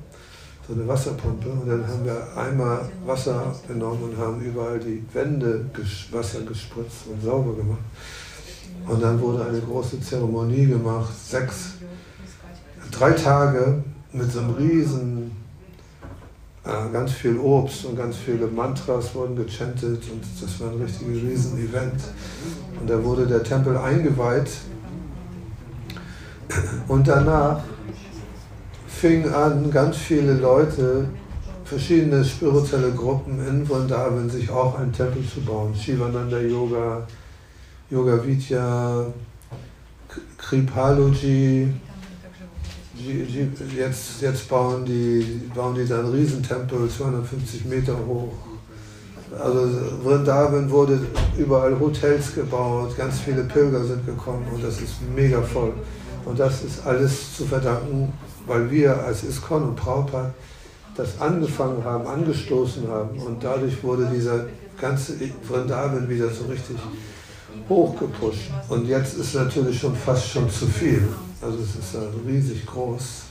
[0.69, 5.65] so eine Wasserpumpe, und dann haben wir einmal Wasser genommen und haben überall die Wände
[6.13, 7.81] Wasser gespritzt und sauber gemacht.
[8.87, 11.73] Und dann wurde eine große Zeremonie gemacht, sechs
[12.93, 15.33] drei Tage mit so einem riesen,
[16.65, 22.01] ganz viel Obst und ganz viele Mantras wurden gechantet und das war ein richtiges Riesen-Event.
[22.81, 24.51] Und da wurde der Tempel eingeweiht
[26.89, 27.61] und danach
[28.87, 31.09] fingen an, ganz viele Leute,
[31.65, 35.75] verschiedene spirituelle Gruppen in Vrindavan, sich auch einen Tempel zu bauen.
[35.75, 37.07] Shivananda Yoga,
[37.91, 39.07] Yoga Vidya,
[43.03, 48.33] Kripaluji, jetzt, jetzt bauen, die, bauen die dann Riesentempel, 250 Meter hoch.
[49.39, 49.69] Also
[50.05, 51.01] Vrindavan wurde
[51.39, 55.73] überall Hotels gebaut, ganz viele Pilger sind gekommen und das ist mega voll.
[56.25, 58.13] Und das ist alles zu verdanken,
[58.47, 60.35] weil wir als ISKCON und Prabhupada
[60.95, 64.47] das angefangen haben, angestoßen haben und dadurch wurde dieser
[64.79, 65.15] ganze
[65.49, 66.77] Vrindavan wieder so richtig
[67.69, 68.51] hochgepusht.
[68.69, 71.09] Und jetzt ist natürlich schon fast schon zu viel.
[71.43, 73.23] Also es ist also riesig groß.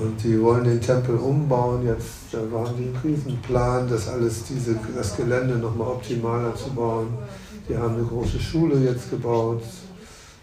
[0.00, 1.86] Und die wollen den Tempel umbauen.
[1.86, 7.16] Jetzt da waren die einen Riesenplan, das alles diese, das Gelände nochmal optimaler zu bauen.
[7.68, 9.62] Die haben eine große Schule jetzt gebaut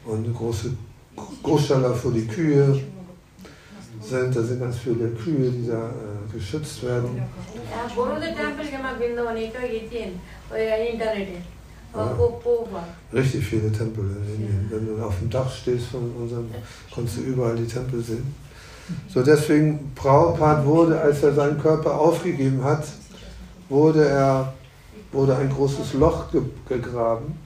[0.05, 0.71] und eine große
[1.43, 2.79] Großschala für die Kühe
[4.01, 4.35] sind.
[4.35, 7.21] Da sind ganz viele Kühe, die da äh, geschützt werden.
[13.13, 14.67] Richtig viele Tempel in Indien.
[14.69, 16.47] Wenn du auf dem Dach stehst von unserem,
[16.93, 18.35] konntest du überall die Tempel sehen.
[19.09, 22.85] So deswegen, Prabhupada wurde, als er seinen Körper aufgegeben hat,
[23.69, 24.53] wurde er
[25.11, 27.37] wurde ein großes Loch ge gegraben.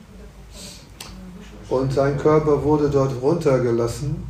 [1.69, 4.23] Und sein Körper wurde dort runtergelassen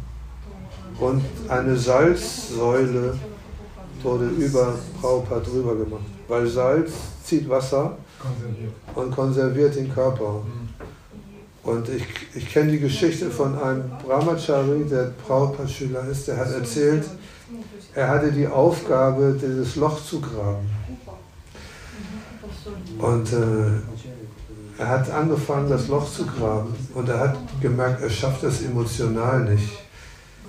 [0.99, 3.17] und eine Salzsäule
[4.03, 6.91] wurde über Prabhupada drüber gemacht, weil Salz
[7.23, 8.73] zieht Wasser konserviert.
[8.95, 10.41] und konserviert den Körper.
[11.63, 12.03] Und ich,
[12.35, 17.05] ich kenne die Geschichte von einem Brahmachari, der Prabhupada-Schüler ist, der hat erzählt,
[17.93, 20.69] er hatte die Aufgabe, dieses Loch zu graben.
[22.97, 28.43] Und äh, er hat angefangen, das Loch zu graben und er hat gemerkt, er schafft
[28.43, 29.69] das emotional nicht.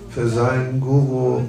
[0.09, 1.43] Für seinen Guru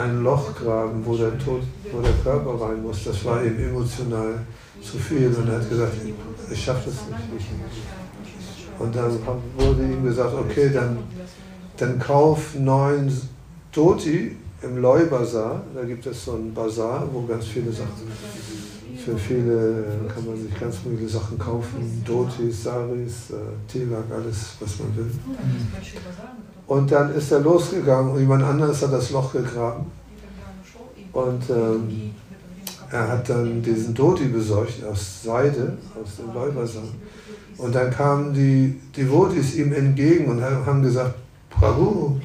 [0.00, 4.40] ein Loch graben, wo der, Tod, wo der Körper rein muss, das war ihm emotional
[4.82, 5.92] zu viel und er hat gesagt,
[6.50, 6.94] ich schaffe das
[7.32, 7.46] nicht.
[8.78, 9.18] Und dann
[9.58, 10.98] wurde ihm gesagt, okay, dann,
[11.76, 13.12] dann kauf neun
[13.72, 15.62] Doti im Loi Bazar.
[15.74, 18.10] Da gibt es so einen Bazar, wo ganz viele Sachen,
[19.04, 22.02] für viele kann man sich ganz viele Sachen kaufen.
[22.04, 25.10] Dotis, Saris, äh, Tilak, alles, was man will.
[26.70, 29.86] Und dann ist er losgegangen und jemand anderes hat das Loch gegraben.
[31.12, 32.12] Und ähm,
[32.92, 36.90] er hat dann diesen Doti besorgt aus Seide, aus dem Leubersand.
[37.58, 41.16] Und dann kamen die Devotis ihm entgegen und haben gesagt,
[41.50, 42.20] Prabhu,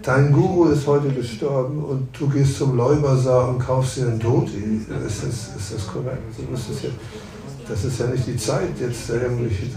[0.00, 4.86] dein Guru ist heute gestorben und du gehst zum Leubersar und kaufst dir einen Doti.
[5.06, 6.22] Ist das, ist das korrekt?
[7.68, 9.70] Das ist ja nicht die Zeit, jetzt irgendwie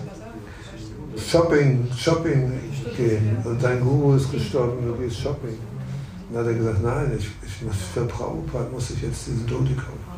[1.17, 2.51] Shopping, Shopping
[2.95, 3.37] gehen.
[3.43, 5.57] Und dein Guru ist gestorben du gehst Shopping.
[6.31, 10.17] Dann hat er gesagt, nein, ich, ich für Prabhupada muss ich jetzt diesen Doti kaufen.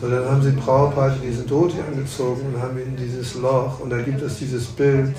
[0.00, 4.00] So, dann haben sie Prabhupada diesen Doti angezogen und haben ihn dieses Loch und da
[4.02, 5.14] gibt es dieses Bild,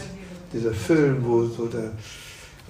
[0.52, 1.92] dieser Film, wo so der,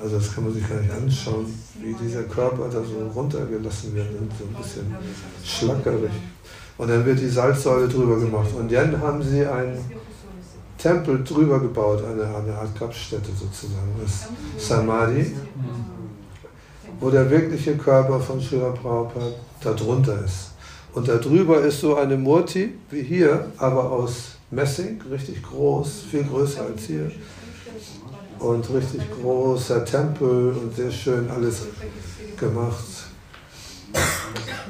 [0.01, 1.45] also das kann man sich gar nicht anschauen,
[1.81, 4.95] wie dieser Körper da so runtergelassen wird und so ein bisschen
[5.43, 6.11] schlackerig.
[6.77, 8.49] Und dann wird die Salzsäule drüber gemacht.
[8.57, 9.77] Und dann haben sie einen
[10.83, 14.27] Tempel drüber gebaut, eine, eine Art Grabstätte sozusagen, das
[14.57, 15.33] Samadhi
[17.03, 20.51] wo der wirkliche Körper von Srila Prabhupada darunter ist.
[20.93, 26.61] Und darüber ist so eine Murti, wie hier, aber aus Messing, richtig groß, viel größer
[26.61, 27.11] als hier.
[28.39, 31.63] Und richtig großer Tempel und sehr schön alles
[32.37, 32.85] gemacht.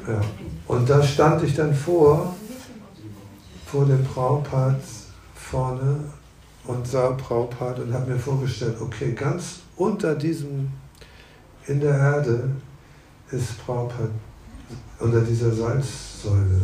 [0.08, 0.22] Ja.
[0.68, 2.36] Und da stand ich dann vor,
[3.66, 4.80] vor dem Prabhupada
[5.54, 6.00] vorne
[6.66, 10.70] und sah Prabhupada und habe mir vorgestellt, okay, ganz unter diesem
[11.68, 12.50] in der Erde
[13.30, 14.10] ist Prabhupada
[15.00, 16.62] unter dieser Salzsäule.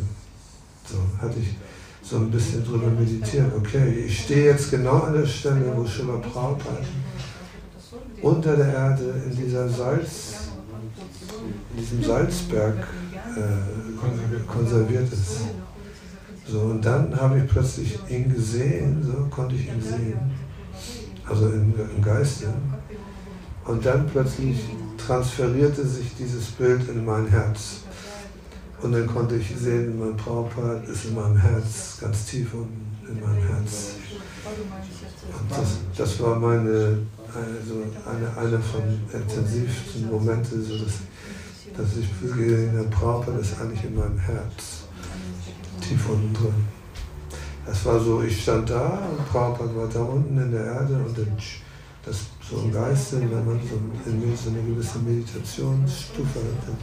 [0.85, 1.55] So hatte ich
[2.01, 3.51] so ein bisschen drüber meditiert.
[3.55, 6.81] Okay, ich stehe jetzt genau an der Stelle, wo Srila Prabhupada
[8.21, 10.49] unter der Erde in dieser Salz,
[11.71, 12.87] in diesem Salzberg
[13.35, 15.41] äh, konserviert ist.
[16.51, 20.19] So, und dann habe ich plötzlich ihn gesehen, so konnte ich ihn sehen,
[21.27, 22.47] also im, im Geiste.
[23.65, 24.57] Und dann plötzlich
[24.97, 27.81] transferierte sich dieses Bild in mein Herz.
[28.81, 33.19] Und dann konnte ich sehen, mein Prabhupada ist in meinem Herz, ganz tief unten in
[33.19, 33.91] meinem Herz.
[35.39, 38.81] Und das, das war meine, also eine, eine von
[39.13, 40.93] intensivsten Momente, so dass,
[41.77, 44.78] dass ich gesehen habe, Prabhupada ist eigentlich in meinem Herz,
[45.79, 46.65] tief unten drin.
[47.65, 51.17] Das war so, ich stand da und Prabhupada war da unten in der Erde und
[51.17, 51.37] dann
[52.05, 52.17] das
[52.49, 56.77] so im Geiste, wenn man so in mir so eine gewisse Meditationsstufe hat, dann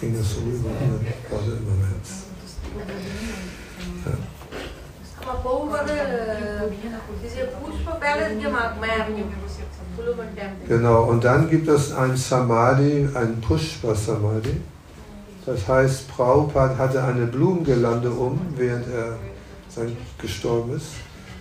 [0.00, 2.24] ging das so rüber und dann war das immer im Herz.
[4.06, 4.12] Ja.
[10.66, 14.60] Genau, und dann gibt es ein Samadhi, ein Pushpa Samadhi.
[15.46, 19.16] Das heißt, Prabhupada hatte eine Blumengelande um, während er
[20.18, 20.92] gestorben ist.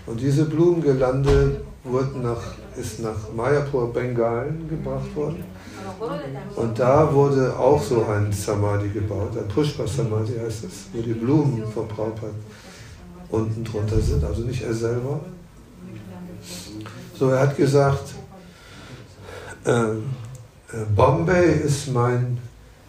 [0.06, 2.42] Und diese Blumengelande wurde nach,
[2.78, 5.44] ist nach Mayapur, Bengalen gebracht worden.
[6.56, 11.14] Und da wurde auch so ein Samadhi gebaut, ein Pushpa Samadhi heißt es, wo die
[11.14, 12.34] Blumen von Prabhupada
[13.30, 15.20] unten drunter sind, also nicht er selber.
[17.18, 18.14] So, er hat gesagt,
[19.66, 19.98] äh, äh
[20.96, 22.38] Bombay ist mein,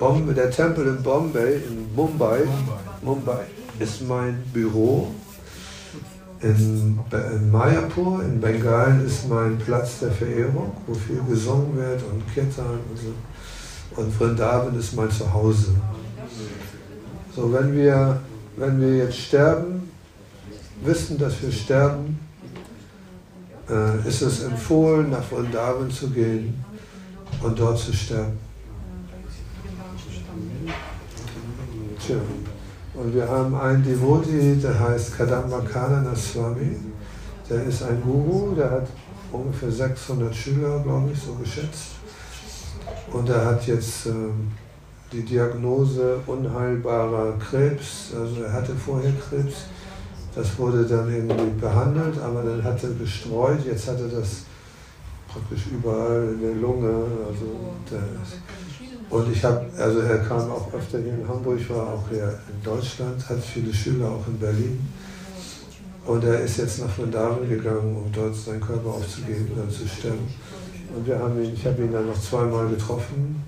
[0.01, 2.39] Bombay, der Tempel in Bombay, in Mumbai,
[3.03, 3.45] Mumbai
[3.79, 5.09] ist mein Büro
[6.41, 12.23] in, in Mayapur, in Bengalen, ist mein Platz der Verehrung, wo viel gesungen wird und
[12.33, 14.01] Kirtan und so.
[14.01, 15.75] Und Vrindavan ist mein Zuhause.
[17.37, 18.21] So, wenn wir,
[18.57, 19.91] wenn wir jetzt sterben,
[20.83, 22.19] wissen, dass wir sterben,
[23.69, 26.65] äh, ist es empfohlen, nach Vrindavan zu gehen
[27.43, 28.50] und dort zu sterben.
[32.11, 32.21] Tja.
[32.95, 36.77] Und wir haben einen Devoti, der heißt Kadamba Kanana Swami.
[37.49, 38.89] Der ist ein Guru, der hat
[39.31, 41.93] ungefähr 600 Schüler, glaube ich, so geschätzt.
[43.13, 44.51] Und er hat jetzt ähm,
[45.13, 48.13] die Diagnose unheilbarer Krebs.
[48.13, 49.67] Also er hatte vorher Krebs
[50.35, 53.65] Das wurde dann irgendwie behandelt, aber dann hat er gestreut.
[53.65, 54.47] Jetzt hatte das
[55.29, 57.05] praktisch überall in der Lunge.
[57.29, 57.47] Also
[57.89, 58.03] der,
[59.11, 62.63] und ich habe, also er kam auch öfter hier in Hamburg, war auch hier in
[62.63, 64.89] Deutschland, hat viele Schüler auch in Berlin.
[66.07, 70.29] Und er ist jetzt nach Vrindavan gegangen, um dort seinen Körper aufzugeben, dann zu sterben.
[70.95, 73.43] Und wir haben ihn, ich habe ihn dann noch zweimal getroffen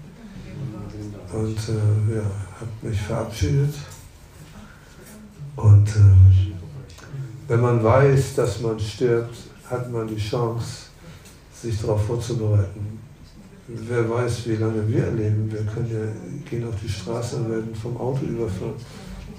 [1.32, 2.22] und äh, ja,
[2.60, 3.74] habe mich verabschiedet.
[5.56, 6.52] Und äh,
[7.48, 9.36] wenn man weiß, dass man stirbt,
[9.70, 10.86] hat man die Chance,
[11.54, 12.98] sich darauf vorzubereiten.
[13.68, 15.50] Wer weiß, wie lange wir leben.
[15.50, 18.74] Wir können ja gehen auf die Straße und werden vom Auto überfahren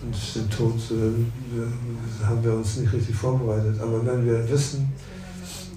[0.04, 3.80] und den Tod äh, haben wir uns nicht richtig vorbereitet.
[3.82, 4.92] Aber wenn wir wissen,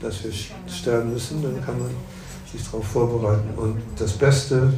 [0.01, 1.91] dass wir sterben müssen, dann kann man
[2.51, 3.49] sich darauf vorbereiten.
[3.57, 4.73] Und das Beste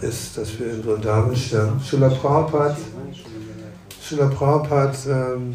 [0.00, 1.80] ist, dass wir in Vrindavan sterben.
[1.80, 2.76] Srila Prabhupada,
[4.02, 5.54] Srila Prabhupada ähm,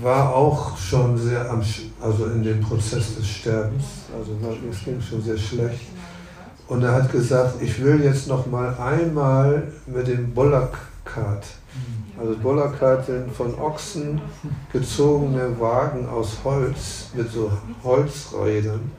[0.00, 1.62] war auch schon sehr am,
[2.00, 3.84] also in dem Prozess des Sterbens,
[4.16, 4.32] also
[4.70, 5.86] es ging schon sehr schlecht.
[6.68, 11.44] Und er hat gesagt, ich will jetzt noch mal einmal mit dem Bullock-Cart,
[12.18, 14.20] also Bullock-Cart sind von Ochsen
[14.72, 17.52] gezogene Wagen aus Holz mit so
[17.84, 18.90] Holzrädern,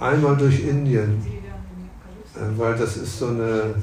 [0.00, 1.22] einmal durch Indien,
[2.34, 3.74] äh, weil das ist so eine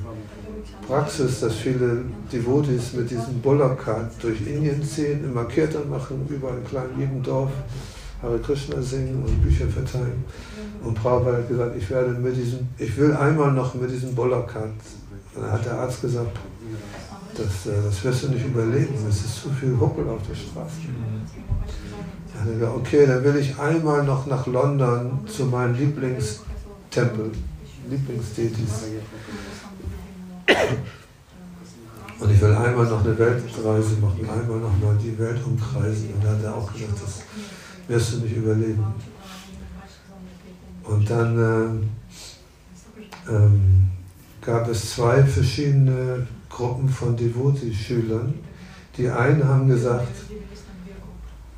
[0.88, 6.66] Praxis, dass viele Devotis mit diesem Bullock-Cart durch Indien ziehen, immer Kirtan machen, überall in
[6.66, 7.52] kleinen jedem Dorf,
[8.22, 10.24] Hare Krishna singen und Bücher verteilen.
[10.84, 14.74] Und Prabhupada hat gesagt, ich werde mit diesem, ich will einmal noch mit diesem Bullock-Cart.
[15.36, 16.38] Und dann hat der Arzt gesagt,
[17.36, 20.72] das, äh, das wirst du nicht überleben, es ist zu viel Huckel auf der Straße.
[22.34, 27.32] Dann hat er gesagt, okay, dann will ich einmal noch nach London zu meinem Lieblingstempel,
[27.90, 28.86] Lieblingsdetis.
[32.20, 36.14] Und ich will einmal noch eine Weltreise machen, einmal noch mal die Welt umkreisen.
[36.14, 37.22] Und da hat er auch gesagt, das
[37.88, 38.86] wirst du nicht überleben.
[40.84, 41.38] Und dann
[43.28, 43.88] äh, ähm,
[44.42, 48.34] gab es zwei verschiedene Gruppen von Devoti-Schülern.
[48.98, 50.08] Die einen haben gesagt,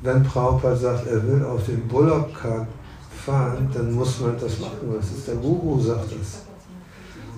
[0.00, 2.68] wenn Prabhupada sagt, er will auf dem Bullock-Cart
[3.24, 4.94] fahren, dann muss man das machen.
[4.94, 6.53] Das ist der Guru, sagt das.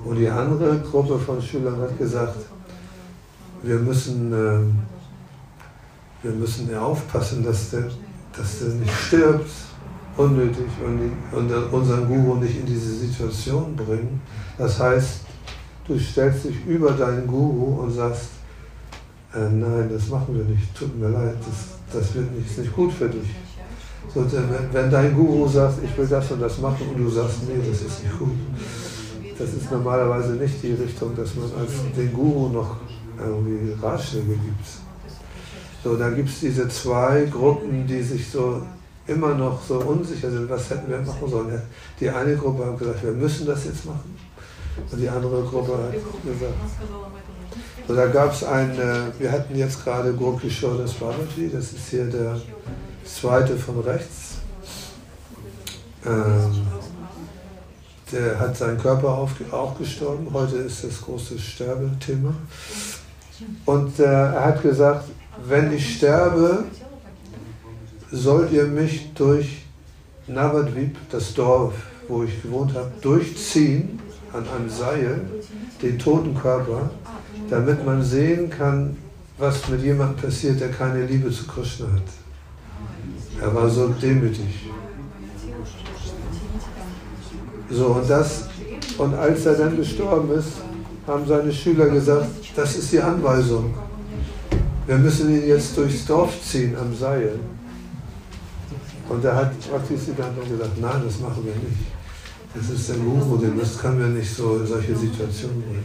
[0.06, 2.36] Und die andere Gruppe von Schülern hat gesagt,
[3.62, 4.60] wir müssen, äh,
[6.22, 7.90] wir müssen aufpassen, dass der,
[8.36, 9.50] dass der nicht stirbt,
[10.16, 14.20] unnötig, und, und unseren Guru nicht in diese Situation bringen.
[14.56, 15.22] Das heißt,
[15.88, 18.28] du stellst dich über deinen Guru und sagst,
[19.34, 22.72] äh, nein, das machen wir nicht, tut mir leid, das, das wird nicht, ist nicht
[22.72, 23.28] gut für dich.
[24.14, 24.24] So,
[24.72, 27.82] wenn dein Guru sagt, ich will das und das machen und du sagst, nee, das
[27.82, 28.30] ist nicht gut,
[29.38, 32.76] das ist normalerweise nicht die Richtung, dass man als den Guru noch
[33.18, 34.66] irgendwie Ratschläge gibt.
[35.84, 38.62] So, dann gibt es diese zwei Gruppen, die sich so
[39.06, 41.62] immer noch so unsicher sind, was hätten wir machen sollen.
[42.00, 44.16] Die eine Gruppe hat gesagt, wir müssen das jetzt machen.
[44.90, 46.54] Und die andere Gruppe hat gesagt,
[47.86, 51.88] so, da gab es ein, äh, wir hatten jetzt gerade Gurki Shodas Babaji, das ist
[51.88, 52.40] hier der
[53.04, 54.38] zweite von rechts.
[56.04, 56.66] Ähm,
[58.12, 60.28] der hat seinen Körper auch gestorben.
[60.32, 62.34] Heute ist das große Sterbethema.
[63.64, 65.04] Und äh, er hat gesagt,
[65.46, 66.64] wenn ich sterbe,
[68.10, 69.64] sollt ihr mich durch
[70.26, 71.74] Navadvip, das Dorf,
[72.08, 74.00] wo ich gewohnt habe, durchziehen
[74.32, 75.20] an einem Seil,
[75.82, 76.90] den toten Körper,
[77.50, 78.96] damit man sehen kann,
[79.38, 82.02] was mit jemandem passiert, der keine Liebe zu Krishna hat.
[83.42, 84.70] Er war so demütig.
[87.70, 88.44] So, und das,
[88.98, 90.52] und als er dann gestorben ist,
[91.06, 93.74] haben seine Schüler gesagt, das ist die Anweisung.
[94.86, 97.38] Wir müssen ihn jetzt durchs Dorf ziehen am Seil.
[99.08, 101.86] Und da hat Bhaktisiddhanta gesagt, nein, das machen wir nicht.
[102.54, 105.84] Das ist der Guru, das können wir nicht so in solche Situationen bringen.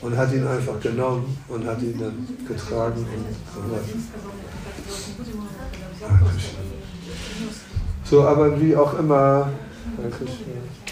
[0.00, 3.06] Und hat ihn einfach genommen und hat ihn dann getragen und
[8.04, 8.18] so.
[8.18, 9.50] So, aber wie auch immer,
[10.00, 10.85] Herr Krishna.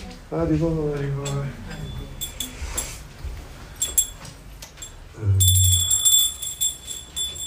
[5.17, 5.39] Ähm,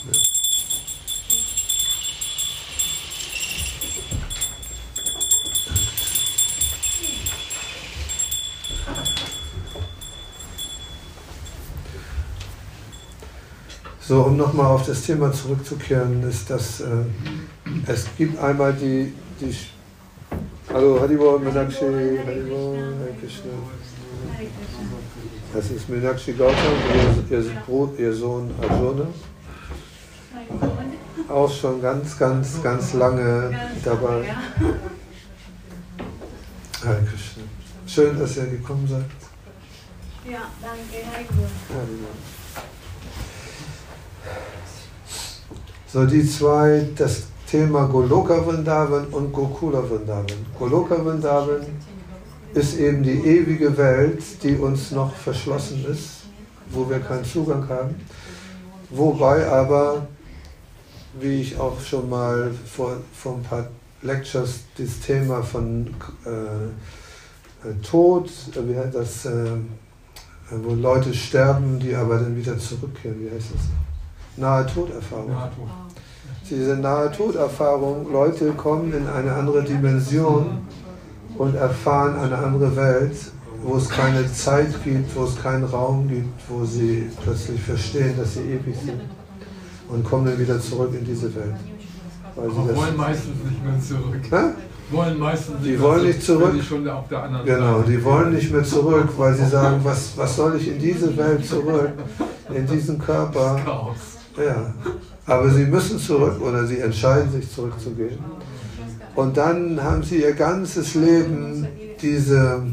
[0.06, 0.20] ja.
[14.00, 16.86] So, um nochmal auf das Thema zurückzukehren, ist, dass äh,
[17.86, 19.54] es gibt einmal die, die
[20.78, 23.52] Hallo, Haribol, Meenakshi, Haribol, Hare Krishna.
[25.52, 26.56] Das ist Meenakshi Gautam,
[27.32, 27.40] ihr,
[27.98, 29.08] ihr, Sohn Arjuna.
[31.30, 34.36] auch schon ganz, ganz, ganz lange dabei.
[36.86, 37.44] Hare Krishna.
[37.88, 39.02] Schön, dass ihr gekommen seid.
[40.32, 41.34] Ja, danke, Heiko.
[45.88, 50.46] So, die zwei, das Thema Goloka Vrindavan und Gokula Vrindavan.
[50.60, 51.62] Goloka Vrindavan
[52.54, 56.24] ist eben die ewige Welt, die uns noch verschlossen ist,
[56.70, 57.96] wo wir keinen Zugang haben.
[58.90, 60.08] Wobei aber,
[61.20, 63.68] wie ich auch schon mal vor, vor ein paar
[64.02, 65.88] Lectures das Thema von
[66.26, 69.52] äh, Tod, äh, wie heißt das, äh,
[70.52, 73.62] wo Leute sterben, die aber dann wieder zurückkehren, wie heißt das?
[74.36, 75.32] Nahe Toderfahrung.
[75.32, 75.87] Nahe Tod.
[76.50, 80.60] Diese nahe Toderfahrung, Leute kommen in eine andere Dimension
[81.38, 83.18] und erfahren eine andere Welt,
[83.64, 88.36] wo es keine Zeit gibt, wo es keinen Raum gibt, wo sie plötzlich verstehen, dass
[88.36, 89.02] sie ewig sind
[89.90, 91.56] und kommen dann wieder zurück in diese Welt.
[92.36, 94.22] Weil sie wollen meistens nicht mehr zurück.
[94.30, 94.96] Hä?
[94.96, 96.54] Wollen meistens nicht die wollen nicht zurück.
[96.54, 100.80] Die genau, die wollen nicht mehr zurück, weil sie sagen, was, was soll ich in
[100.80, 101.92] diese Welt zurück,
[102.54, 103.60] in diesen Körper?
[104.38, 104.74] Ja,
[105.28, 108.18] aber sie müssen zurück oder sie entscheiden sich zurückzugehen.
[109.14, 111.68] Und dann haben sie ihr ganzes Leben
[112.02, 112.64] diese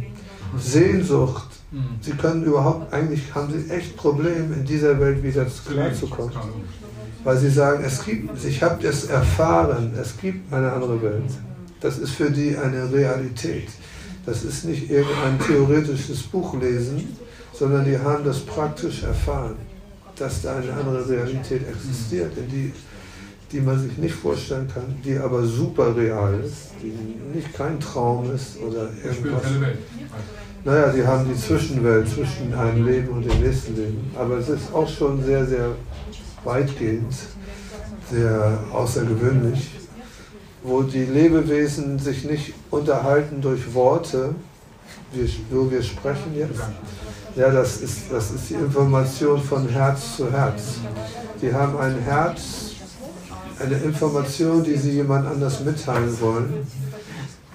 [0.56, 1.48] Sehnsucht.
[2.00, 6.32] Sie können überhaupt, eigentlich haben sie echt Probleme, in dieser Welt wieder klarzukommen.
[7.24, 11.30] Weil sie sagen, es gibt, ich habe es erfahren, es gibt eine andere Welt.
[11.80, 13.68] Das ist für die eine Realität.
[14.26, 17.16] Das ist nicht irgendein theoretisches Buch lesen,
[17.52, 19.56] sondern die haben das praktisch erfahren,
[20.16, 22.72] dass da eine andere Realität existiert, in die,
[23.52, 28.32] die man sich nicht vorstellen kann, die aber super real ist, die nicht kein Traum
[28.34, 29.42] ist oder irgendwas.
[30.64, 34.10] Naja, die haben die Zwischenwelt zwischen einem Leben und dem nächsten Leben.
[34.16, 35.72] Aber es ist auch schon sehr, sehr
[36.42, 37.14] weitgehend,
[38.10, 39.70] sehr außergewöhnlich,
[40.62, 44.34] wo die Lebewesen sich nicht unterhalten durch Worte,
[45.14, 46.60] wir, wo wir sprechen jetzt.
[47.36, 50.78] Ja, das ist, das ist die Information von Herz zu Herz.
[51.42, 52.72] Die haben ein Herz,
[53.58, 56.66] eine Information, die sie jemand anders mitteilen wollen.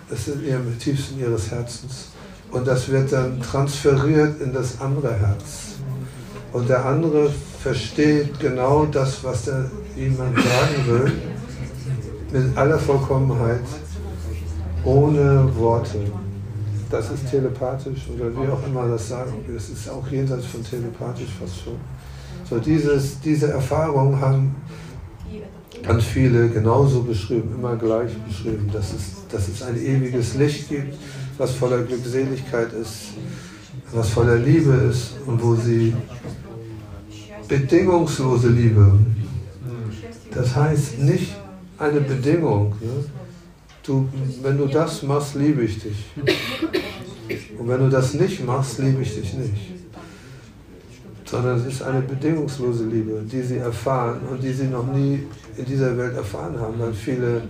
[0.10, 2.10] Das ist in ihrem tiefsten ihres Herzens.
[2.52, 5.76] Und das wird dann transferiert in das andere Herz.
[6.52, 7.32] Und der andere
[7.62, 11.12] versteht genau das, was der jemand sagen will,
[12.32, 13.64] mit aller Vollkommenheit,
[14.84, 16.00] ohne Worte.
[16.90, 19.34] Das ist telepathisch oder wie auch immer das sagen.
[19.56, 21.76] Es ist auch jenseits von telepathisch fast schon.
[22.50, 24.56] So dieses, diese Erfahrung haben
[25.84, 30.96] ganz viele genauso beschrieben, immer gleich beschrieben, dass es, dass es ein ewiges Licht gibt,
[31.38, 33.14] was voller Glückseligkeit ist,
[33.94, 35.94] was voller Liebe ist und wo sie
[37.48, 38.94] bedingungslose Liebe,
[40.34, 41.36] das heißt nicht
[41.78, 42.76] eine Bedingung.
[42.82, 43.19] Ne?
[43.90, 44.08] Du,
[44.44, 46.06] wenn du das machst, liebe ich dich.
[47.58, 49.54] Und wenn du das nicht machst, liebe ich dich nicht.
[51.26, 55.26] Sondern es ist eine bedingungslose Liebe, die sie erfahren und die sie noch nie
[55.58, 56.76] in dieser Welt erfahren haben.
[56.78, 57.42] Weil viele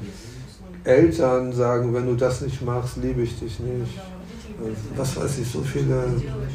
[0.85, 3.99] Eltern sagen, wenn du das nicht machst, liebe ich dich nicht.
[4.95, 6.05] Was weiß ich, so viele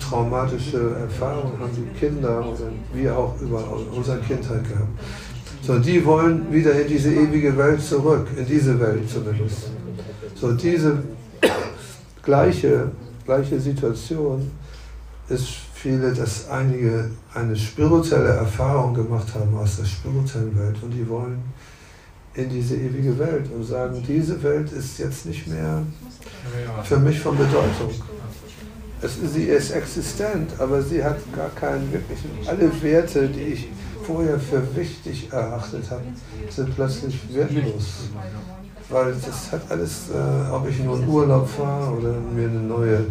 [0.01, 3.63] traumatische Erfahrungen haben die Kinder oder wir auch über
[3.95, 4.99] unsere Kindheit gehabt.
[5.67, 9.71] So, die wollen wieder in diese ewige Welt zurück, in diese Welt zumindest.
[10.35, 11.03] So, diese
[12.23, 12.91] gleiche,
[13.25, 14.51] gleiche Situation
[15.31, 21.09] ist viele, dass einige eine spirituelle Erfahrung gemacht haben aus der spirituellen Welt und die
[21.09, 21.43] wollen
[22.35, 25.83] in diese ewige Welt und sagen, diese Welt ist jetzt nicht mehr
[26.83, 27.91] für mich von Bedeutung.
[29.01, 33.69] Es, sie ist existent, aber sie hat gar keinen wirklichen, alle Werte, die ich
[34.05, 36.03] vorher für wichtig erachtet habe,
[36.51, 38.09] sind plötzlich wertlos.
[38.91, 43.07] Weil das hat alles, äh, ob ich nur in Urlaub fahre oder mir eine neue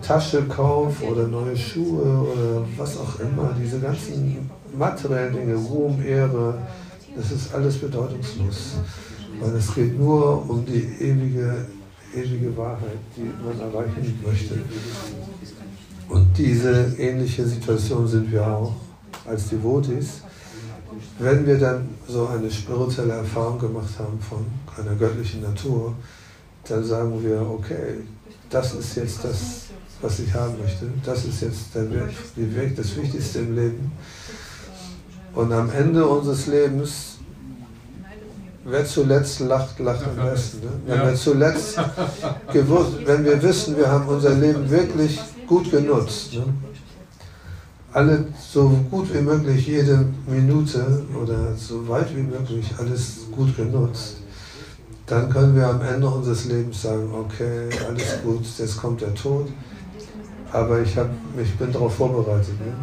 [0.00, 6.58] Tasche kaufe oder neue Schuhe oder was auch immer, diese ganzen materiellen Dinge, Ruhm, Ehre,
[7.16, 8.76] das ist alles bedeutungslos.
[9.40, 11.66] Weil es geht nur um die ewige,
[12.14, 14.58] ewige Wahrheit, die man erreichen möchte.
[16.08, 18.74] Und diese ähnliche Situation sind wir auch
[19.26, 20.22] als Devotis.
[21.18, 24.44] Wenn wir dann so eine spirituelle Erfahrung gemacht haben von
[24.78, 25.94] einer göttlichen Natur,
[26.68, 27.98] dann sagen wir, okay,
[28.50, 29.38] das ist jetzt das,
[30.00, 30.86] was ich haben möchte.
[31.04, 33.92] Das ist jetzt der Weg, das Wichtigste im Leben.
[35.34, 37.18] Und am Ende unseres Lebens,
[38.64, 40.60] wer zuletzt lacht, lacht am besten.
[40.60, 40.70] Ne?
[40.86, 41.78] Wenn wir zuletzt
[42.52, 46.34] gewusst, wenn wir wissen, wir haben unser Leben wirklich gut genutzt.
[46.34, 46.44] Ne?
[47.94, 54.16] Alle so gut wie möglich jede Minute oder so weit wie möglich alles gut genutzt,
[55.06, 59.48] dann können wir am Ende unseres Lebens sagen, okay, alles gut, jetzt kommt der Tod,
[60.50, 61.08] aber ich, hab,
[61.40, 62.58] ich bin darauf vorbereitet.
[62.58, 62.74] Ne?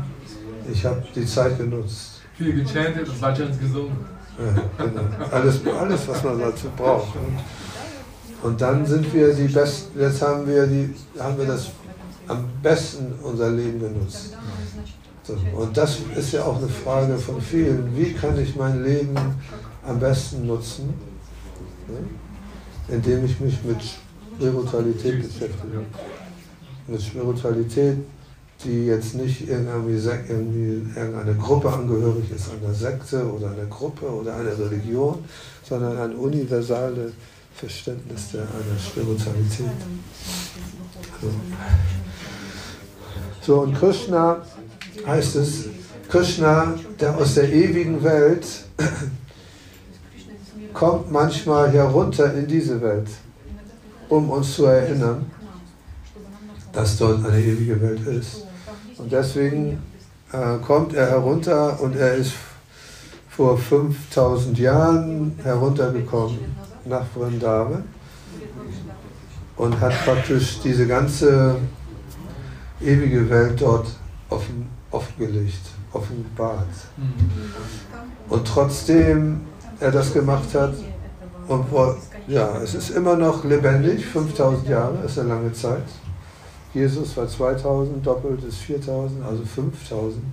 [0.71, 2.21] Ich habe die Zeit genutzt.
[2.37, 3.97] Viel gechantet und Bhajans gesungen.
[4.39, 5.01] Ja, genau.
[5.29, 7.15] alles, alles, was man dazu braucht.
[7.15, 7.21] Ne?
[8.43, 11.69] Und dann sind wir die besten, jetzt haben wir, die, haben wir das
[12.27, 14.37] am besten unser Leben genutzt.
[15.55, 17.95] Und das ist ja auch eine Frage von vielen.
[17.95, 19.15] Wie kann ich mein Leben
[19.85, 20.93] am besten nutzen?
[21.87, 22.95] Ne?
[22.95, 23.77] Indem ich mich mit
[24.35, 25.85] Spiritualität beschäftige.
[26.87, 27.97] Mit Spiritualität,
[28.63, 35.23] die jetzt nicht irgendeine Gruppe angehörig ist, einer Sekte oder einer Gruppe oder einer Religion,
[35.63, 37.13] sondern ein universales
[37.53, 39.67] Verständnis der, einer Spiritualität.
[41.21, 41.29] So.
[43.41, 44.41] so, und Krishna
[45.05, 45.65] heißt es,
[46.09, 48.45] Krishna, der aus der ewigen Welt
[50.73, 53.07] kommt manchmal herunter in diese Welt,
[54.09, 55.31] um uns zu erinnern,
[56.73, 58.45] dass dort eine ewige Welt ist.
[58.97, 59.81] Und deswegen
[60.31, 62.33] äh, kommt er herunter und er ist
[63.29, 66.39] vor 5000 Jahren heruntergekommen
[66.85, 67.83] nach Vrindavan
[69.55, 71.55] und hat praktisch diese ganze
[72.81, 73.87] ewige Welt dort
[74.29, 75.61] offen, offengelegt,
[75.93, 76.67] offenbart.
[78.29, 79.41] Und trotzdem
[79.79, 80.73] er das gemacht hat,
[81.47, 81.65] und
[82.27, 85.83] ja, es ist immer noch lebendig, 5000 Jahre ist eine lange Zeit.
[86.73, 90.23] Jesus war 2000, doppelt ist 4000, also 5000.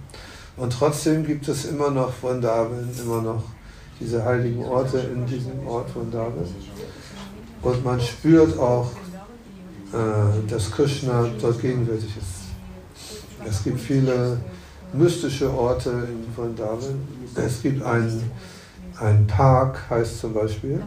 [0.56, 3.42] Und trotzdem gibt es immer noch Vrindavan, immer noch
[3.98, 6.46] diese heiligen Orte in diesem Ort Vrindavan.
[7.62, 8.90] Und man spürt auch,
[9.92, 12.37] äh, dass Krishna dort gegenwärtig ist.
[13.48, 14.38] Es gibt viele
[14.92, 17.00] mystische Orte in Vrindavan.
[17.34, 18.30] Es gibt einen,
[19.00, 20.82] einen Park, heißt zum Beispiel,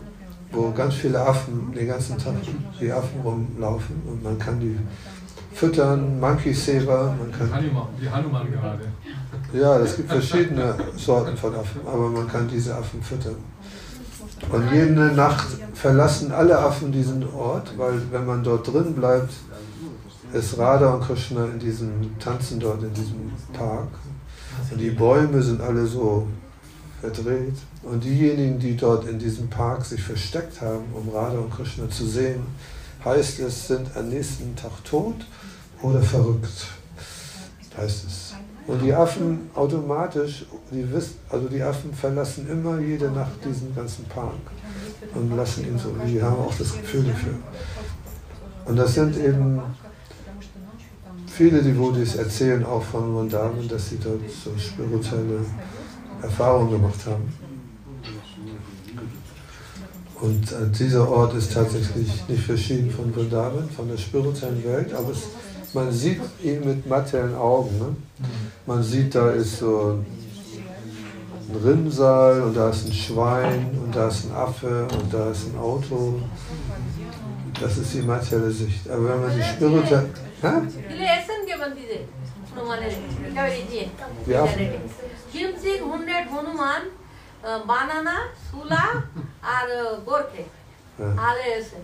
[0.51, 2.35] wo ganz viele Affen den ganzen Tag
[2.79, 4.77] die Affen rumlaufen und man kann die
[5.53, 7.15] füttern, Monkey Saver.
[7.17, 7.49] Man kann,
[7.99, 8.83] wie Hanuman gerade.
[9.53, 13.35] Ja, es gibt verschiedene Sorten von Affen, aber man kann diese Affen füttern.
[14.49, 19.33] Und jede Nacht verlassen alle Affen diesen Ort, weil wenn man dort drin bleibt,
[20.33, 23.89] ist Radha und Krishna in diesem Tanzen dort in diesem Park.
[24.69, 26.27] Und die Bäume sind alle so
[26.99, 27.55] verdreht.
[27.83, 32.05] Und diejenigen, die dort in diesem Park sich versteckt haben, um Radha und Krishna zu
[32.05, 32.43] sehen,
[33.03, 35.15] heißt es, sind am nächsten Tag tot
[35.81, 36.67] oder verrückt,
[37.77, 38.33] heißt es.
[38.67, 44.05] Und die Affen automatisch, die wissen, also die Affen verlassen immer jede Nacht diesen ganzen
[44.05, 44.39] Park
[45.15, 45.89] und lassen ihn so.
[46.05, 47.33] Die haben auch das Gefühl dafür.
[48.65, 49.59] Und das sind eben
[51.35, 55.45] viele Devotis erzählen auch von Vrindavan, dass sie dort so spirituelle
[56.21, 57.33] Erfahrungen gemacht haben.
[60.21, 65.11] Und äh, dieser Ort ist tatsächlich nicht verschieden von Vrindavan, von der spirituellen Welt, aber
[65.11, 65.29] es,
[65.73, 67.75] man sieht ihn mit materiellen Augen.
[67.79, 67.95] Ne?
[68.67, 69.97] Man sieht, da ist so
[71.49, 75.47] ein Rinnsal und da ist ein Schwein und da ist ein Affe und da ist
[75.47, 76.19] ein Auto.
[77.59, 78.89] Das ist die materielle Sicht.
[78.89, 80.09] Aber wenn man die spirituelle...
[84.26, 84.42] Ja.
[87.70, 88.16] বানানা
[88.48, 88.84] সুলা
[89.56, 89.68] আর
[90.08, 90.44] গোরখে
[90.98, 91.80] alle essen.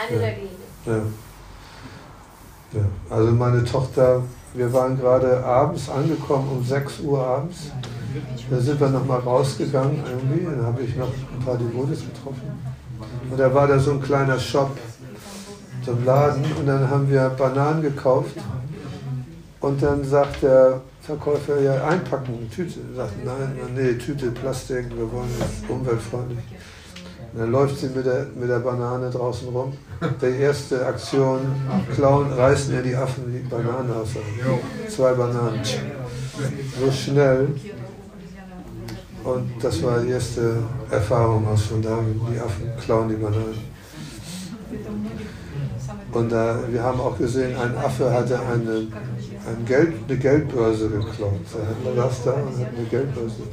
[0.00, 0.16] Eine
[0.86, 0.98] ja.
[2.72, 2.84] ja.
[3.10, 4.22] Also meine Tochter,
[4.54, 7.70] wir waren gerade abends angekommen, um 6 Uhr abends.
[8.50, 12.48] Da sind wir nochmal rausgegangen irgendwie, dann habe ich noch ein paar Devotes getroffen.
[13.30, 14.70] Und da war da so ein kleiner Shop,
[15.84, 18.36] so ein Laden, und dann haben wir Bananen gekauft.
[19.63, 22.81] und dann sagt der Verkäufer ja einpacken, Tüte.
[22.93, 26.43] Sagt, nein, nee, Tüte, Plastik, wir wollen das umweltfreundlich.
[27.31, 29.71] Und dann läuft sie mit der, mit der Banane draußen rum.
[30.21, 31.39] Die erste Aktion,
[31.95, 34.09] klauen, reißen ja die Affen die Banane aus.
[34.93, 35.61] Zwei Bananen.
[36.77, 37.47] So schnell.
[39.23, 40.57] Und das war die erste
[40.91, 41.99] Erfahrung aus von da.
[42.33, 43.63] Die Affen klauen die Bananen.
[46.11, 48.87] Und äh, wir haben auch gesehen, ein Affe hatte eine
[49.45, 51.41] ein Geld, eine Geldbörse geklaut.
[51.53, 53.43] Er hat das da und hat eine Geldbörse.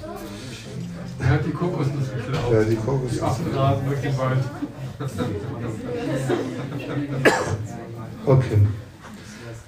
[1.18, 2.52] Er hat die Kokosnuss geklaut.
[2.52, 3.12] Ja, die Kokosnuss.
[3.12, 4.44] Die Affenrasen durch den Wald.
[8.26, 8.66] Okay.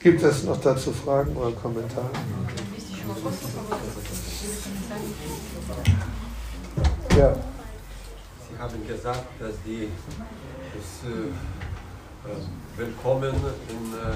[0.00, 2.10] Gibt es noch dazu Fragen oder Kommentare?
[7.16, 7.34] Ja.
[8.48, 9.88] Sie haben gesagt, dass die
[10.74, 13.34] das, äh, äh Willkommen
[13.68, 14.14] in äh,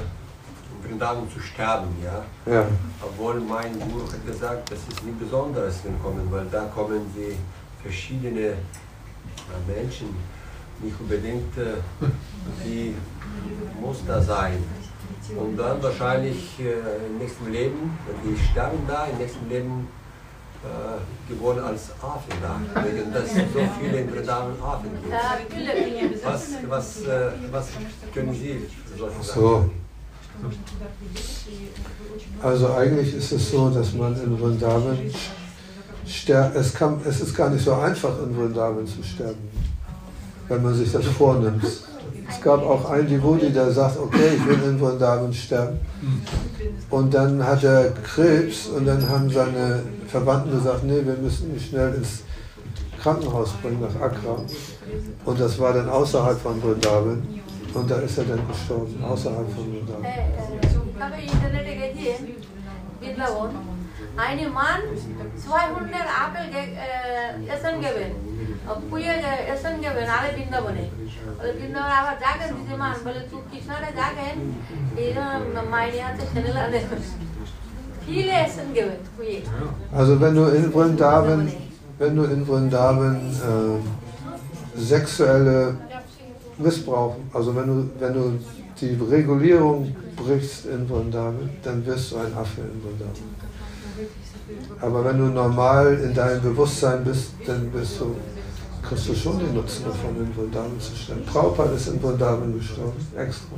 [0.73, 2.25] in Vrindavan zu sterben, ja.
[2.51, 2.67] Ja.
[3.03, 7.37] Obwohl mein Guru hat gesagt, das ist nichts Besonderes, wenn kommen, weil da kommen die
[7.83, 8.57] verschiedene äh,
[9.67, 10.09] Menschen,
[10.81, 12.07] nicht unbedingt äh,
[12.65, 12.95] die
[13.81, 14.63] muss da sein.
[15.37, 19.89] Und dann wahrscheinlich im nächsten Leben, wenn die sterben da, im nächsten Leben
[21.29, 26.25] geboren als Affen da, wegen dass so viele in Vrindavan Affen gibt.
[26.25, 27.69] Was, was, äh, was
[28.15, 28.67] können Sie
[29.23, 29.71] So.
[32.43, 34.99] Also eigentlich ist es so, dass man in Vrindavan
[36.55, 39.49] es, kann, es ist gar nicht so einfach in Vrindavan zu sterben,
[40.49, 41.65] wenn man sich das vornimmt.
[42.37, 45.81] Es gab auch einen Devoti, der sagt, okay, ich will in Darwin sterben.
[46.91, 51.61] Und dann hat er Krebs und dann haben seine Verwandten gesagt, nee, wir müssen ihn
[51.61, 52.23] schnell ins
[53.03, 54.37] Krankenhaus bringen, nach Accra.
[55.25, 57.27] Und das war dann außerhalb von Vrindavan.
[57.73, 60.05] Und da ist er dann gestorben, außerhalb von Vrindavan.
[60.05, 60.77] Äh, äh,
[64.19, 64.81] ein Mann
[65.37, 68.36] 200 Apfel äh, essen gewinnt.
[68.66, 69.14] গেবেন পুয়ে
[69.54, 70.86] এসন গেবেন আরে বৃন্দাবনে
[71.38, 74.36] বলে বৃন্দাবনে আবার জাগেন দিদি মান বলে তুই কৃষ্ণারে জাগেন
[75.02, 75.10] এই
[75.74, 76.80] মাইনে আছে ছেলেলারে
[78.06, 79.38] viele essen geben পুয়ে
[80.00, 81.42] Also wenn du in Vrindavan,
[82.00, 83.16] wenn du in Vrindavan
[83.50, 85.76] äh, sexuelle
[86.58, 88.24] Missbrauch, also wenn du, wenn du
[88.80, 93.28] die Regulierung brichst in Vrindavan, dann wirst du ein Affe in Vrindavan.
[94.82, 98.16] Aber wenn du normal in deinem Bewusstsein bist, dann bist du,
[98.89, 101.25] kriegst du schon den Nutzen davon, in Vrindavan zu sterben.
[101.25, 103.57] Prabhupada ist in Vrindavan gestorben, extra.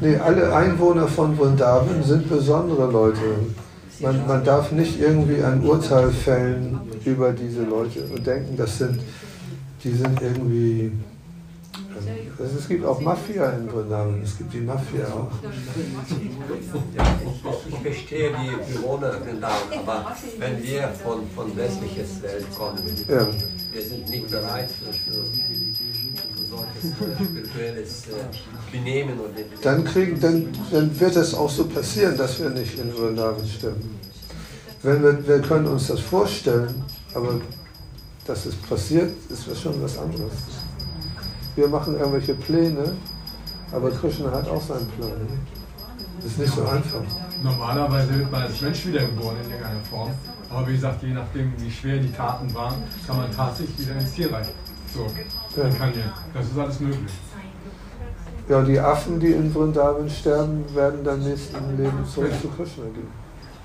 [0.00, 3.20] Nee, alle Einwohner von Vrindavan sind besondere Leute.
[4.00, 9.00] Man, man darf nicht irgendwie ein Urteil fällen über diese Leute und denken, das sind,
[9.84, 10.92] die sind irgendwie.
[12.38, 15.30] Also es gibt auch Mafia in Vrindavan, es gibt die Mafia auch.
[17.68, 23.26] Ich, verstehe die Bewohner Vrindavan, aber wenn wir von, von westlicher Welt kommen, Ja.
[23.72, 25.24] wir sind nicht bereit für, für,
[26.50, 32.16] solches äh, spirituelles äh, Benehmen und Dann, kriegen, dann, dann wird es auch so passieren,
[32.16, 33.98] dass wir nicht in Vrindavan sterben.
[34.82, 36.82] Wenn wir, wir können uns das vorstellen,
[37.14, 37.40] aber
[38.26, 40.32] dass es passiert, ist schon was anderes.
[41.54, 42.92] Wir machen irgendwelche Pläne,
[43.72, 45.10] aber Krishna hat auch seinen Plan.
[46.16, 47.02] Das ist nicht so einfach.
[47.42, 50.10] Normalerweise wird man als Mensch wiedergeboren in irgendeiner Form.
[50.48, 52.74] Aber wie gesagt, je nachdem, wie schwer die Taten waren,
[53.06, 54.46] kann man tatsächlich wieder ins Tierreich
[54.92, 55.12] zurück.
[55.56, 55.64] Ja.
[56.34, 57.12] Das ist alles möglich.
[58.48, 63.22] Ja, die Affen, die in Vrindavan sterben, werden dann nächsten Leben zurück zu Krishna gehen.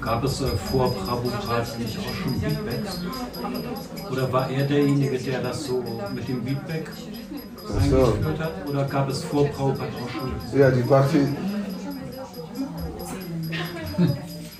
[0.00, 3.00] Gab es äh, vor Prabhupada nicht auch schon Beatbacks?
[4.10, 5.84] Oder war er derjenige, der das so
[6.14, 6.88] mit dem Beatback
[7.66, 7.74] so.
[7.74, 8.68] eingeführt hat?
[8.68, 10.58] Oder gab es vor Prabhupada auch schon?
[10.58, 11.28] Ja, die Bhakti.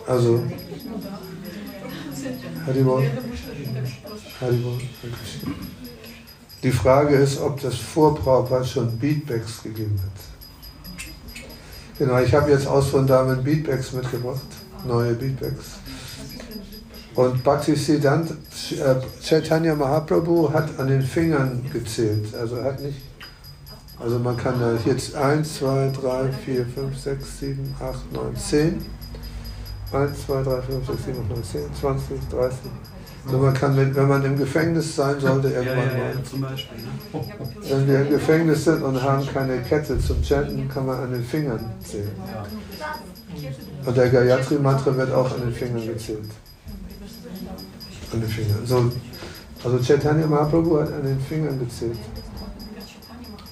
[0.07, 0.43] Also.
[2.67, 3.07] Haribol.
[4.41, 4.79] Haribol.
[6.63, 10.31] Die Frage ist, ob das vor Prabhupada schon Beatbacks gegeben hat.
[11.99, 14.41] Genau, ich habe jetzt aus von Damen Beatbacks mitgebracht,
[14.87, 15.79] neue Beatbacks.
[17.15, 22.35] Und Bhakti Siddhant, äh, Chaitanya Mahaprabhu hat an den Fingern gezählt.
[22.35, 23.03] Also hat nicht
[24.03, 28.87] also man kann da jetzt 1, 2, 3, 4, 5, 6, 7, 8, 9, 10.
[29.93, 32.59] 1, 2, 3, 5, 6, 7, 8, 9, 10, 20, 30.
[33.27, 36.23] Also man kann, wenn, wenn man im Gefängnis sein sollte, Ja, ja, irgendwann ja, mal.
[36.25, 36.79] zum Beispiel.
[36.79, 37.25] Ne?
[37.69, 41.23] Wenn wir im Gefängnis sind und haben keine Kette zum Chanten, kann man an den
[41.23, 42.11] Fingern zählen.
[43.87, 46.31] Und der Gayatri-Mantra wird auch an den Fingern gezählt.
[48.13, 48.67] An den Fingern.
[48.67, 48.91] So,
[49.65, 51.99] also Chaitanya Mahaprabhu hat an den Fingern gezählt.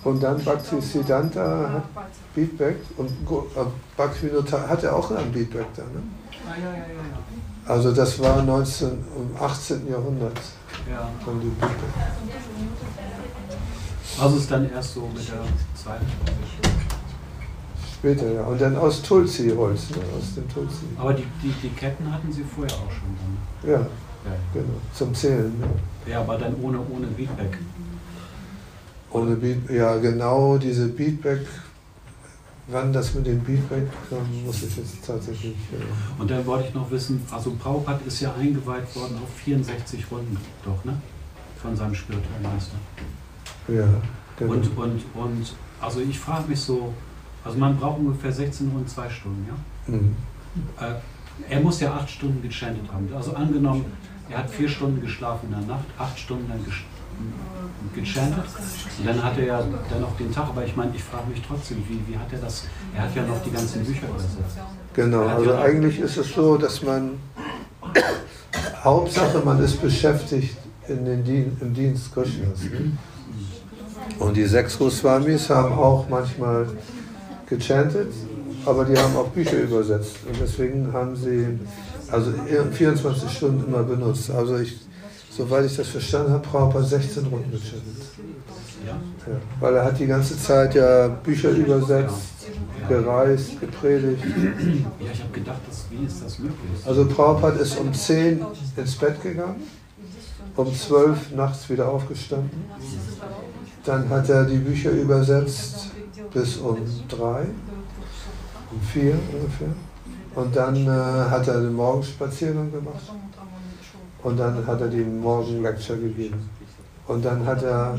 [0.04, 1.84] Und dann Bhakti Siddhanta hat
[2.34, 3.64] Beatback und äh,
[3.96, 4.30] Bhakti
[4.68, 5.82] hat er auch einen Beatback da.
[5.82, 6.02] Ne?
[7.66, 7.72] Ah.
[7.72, 9.90] Also das war 19, im 18.
[9.90, 10.40] Jahrhundert
[10.90, 11.10] ja.
[14.20, 15.40] Also ist dann erst so mit der
[15.74, 16.06] zweiten.
[17.98, 18.44] Später, ja.
[18.44, 19.96] Und dann aus Tulsi-Holz, ne?
[20.16, 20.86] aus dem Tulsi.
[20.96, 23.70] Aber die, die, die Ketten hatten sie vorher auch schon dann.
[23.70, 24.74] Ja, Ja, genau.
[24.92, 25.52] Zum Zählen.
[25.58, 25.66] Ne?
[26.10, 27.58] ja aber dann ohne, ohne Beatback.
[29.10, 31.40] Ohne Beat, ja genau, diese Beatback
[32.68, 35.54] wann das mit dem Beatback kam, muss ich jetzt tatsächlich.
[35.72, 40.04] Äh Und dann wollte ich noch wissen, also Prabhupada ist ja eingeweiht worden auf 64
[40.10, 41.00] Runden, doch, ne?
[41.60, 42.76] Von seinem spirituellen Meister.
[43.68, 43.88] Ja,
[44.38, 44.52] genau.
[44.52, 46.92] Und, und, und also ich frage mich so,
[47.48, 49.94] also man braucht ungefähr 16 Runden, zwei Stunden, ja?
[49.94, 50.14] Mhm.
[50.78, 53.08] Äh, er muss ja acht Stunden gechantet haben.
[53.16, 53.86] Also angenommen,
[54.28, 56.62] er hat vier Stunden geschlafen in der Nacht, acht Stunden dann
[57.94, 58.44] gechantet.
[58.98, 61.40] Und dann hat er ja dann noch den Tag, aber ich meine, ich frage mich
[61.46, 62.64] trotzdem, wie, wie hat er das?
[62.94, 64.36] Er hat ja noch die ganzen Bücher übersetzt.
[64.92, 67.12] Genau, also eigentlich ist es so, dass man
[68.84, 72.60] Hauptsache man ist beschäftigt in den Dien, im Dienst Krishnas.
[72.64, 72.92] Ne?
[74.18, 76.66] Und die sechs Goswamis haben auch manchmal
[77.48, 78.12] gechantet,
[78.64, 80.16] aber die haben auch Bücher übersetzt.
[80.26, 81.58] Und deswegen haben sie
[82.10, 82.32] also
[82.72, 84.30] 24 Stunden immer benutzt.
[84.30, 84.76] Also ich,
[85.30, 88.02] soweit ich das verstanden habe, Prabhupada 16 Runden gechantet.
[88.86, 88.92] Ja?
[88.92, 92.16] Ja, weil er hat die ganze Zeit ja Bücher übersetzt,
[92.88, 94.22] gereist, gepredigt.
[94.24, 96.56] Ja, ich habe gedacht, das, wie ist das möglich?
[96.86, 98.40] Also Prabhupada ist um 10
[98.76, 99.62] ins Bett gegangen,
[100.56, 102.50] um 12 nachts wieder aufgestanden.
[103.84, 105.90] Dann hat er die Bücher übersetzt
[106.38, 106.76] bis um
[107.08, 107.46] 3,
[108.70, 109.68] um 4 ungefähr.
[110.34, 113.12] Und dann äh, hat er den Morgenspaziergang gemacht.
[114.22, 116.48] Und dann hat er die Morgenlecture gegeben.
[117.06, 117.98] Und dann hat er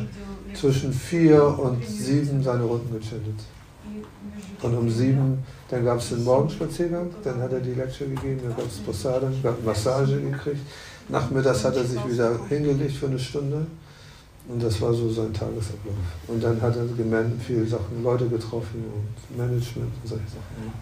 [0.54, 3.40] zwischen 4 und 7 seine Runden gechantet.
[4.62, 8.56] Und um 7, dann gab es den Morgenspaziergang, dann hat er die Lecture gegeben, dann
[8.56, 10.62] gab es gab Massage gekriegt.
[11.08, 13.66] Nachmittags hat er sich wieder hingelegt für eine Stunde.
[14.50, 15.94] Und das war so sein Tagesablauf.
[16.28, 20.74] Und dann hat er gemeint, viele Sachen, Leute getroffen und Management und solche Sachen.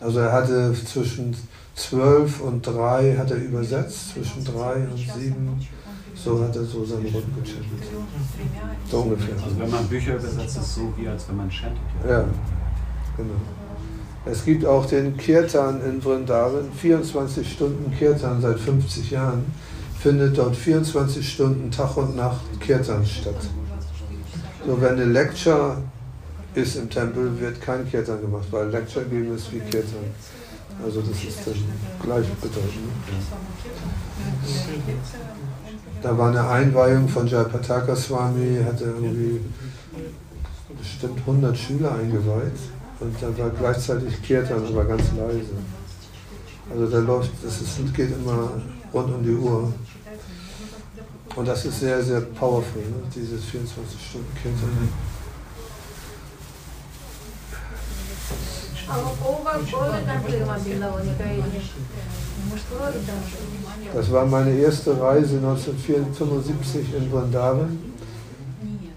[0.00, 1.36] Also er hatte zwischen
[1.74, 5.66] 12 und 3 hat er übersetzt, zwischen 3 und 7,
[6.14, 7.88] so hat er so seine Runden gechantet.
[8.90, 9.34] So ungefähr.
[9.34, 11.82] Also wenn man Bücher übersetzt, ist es so wie als wenn man chantet.
[12.08, 12.24] Ja,
[13.16, 13.34] genau.
[14.24, 19.44] Es gibt auch den Kirtan in Vrindavan, 24 Stunden Kirtan seit 50 Jahren,
[20.00, 23.34] findet dort 24 Stunden Tag und Nacht Kirtan statt.
[24.66, 25.78] So, wenn eine Lecture
[26.54, 30.04] ist im Tempel, wird kein Kirtan gemacht, weil Lecture geben ist wie Kirtan.
[30.84, 31.54] Also das ist dann
[32.02, 32.92] gleichbedeutend.
[36.02, 39.40] Da war eine Einweihung von Jayapataka Swami, hatte irgendwie
[40.78, 42.58] bestimmt 100 Schüler eingeweiht
[43.00, 45.56] und da war gleichzeitig Kirtan, aber ganz leise.
[46.70, 48.52] Also da läuft, das ist, geht immer
[48.92, 49.72] rund um die Uhr.
[51.36, 52.96] Und das ist sehr, sehr powerful, ne?
[53.14, 54.88] dieses 24 Stunden Kirtan.
[63.94, 67.78] Das war meine erste Reise 1975 in Vrindavan.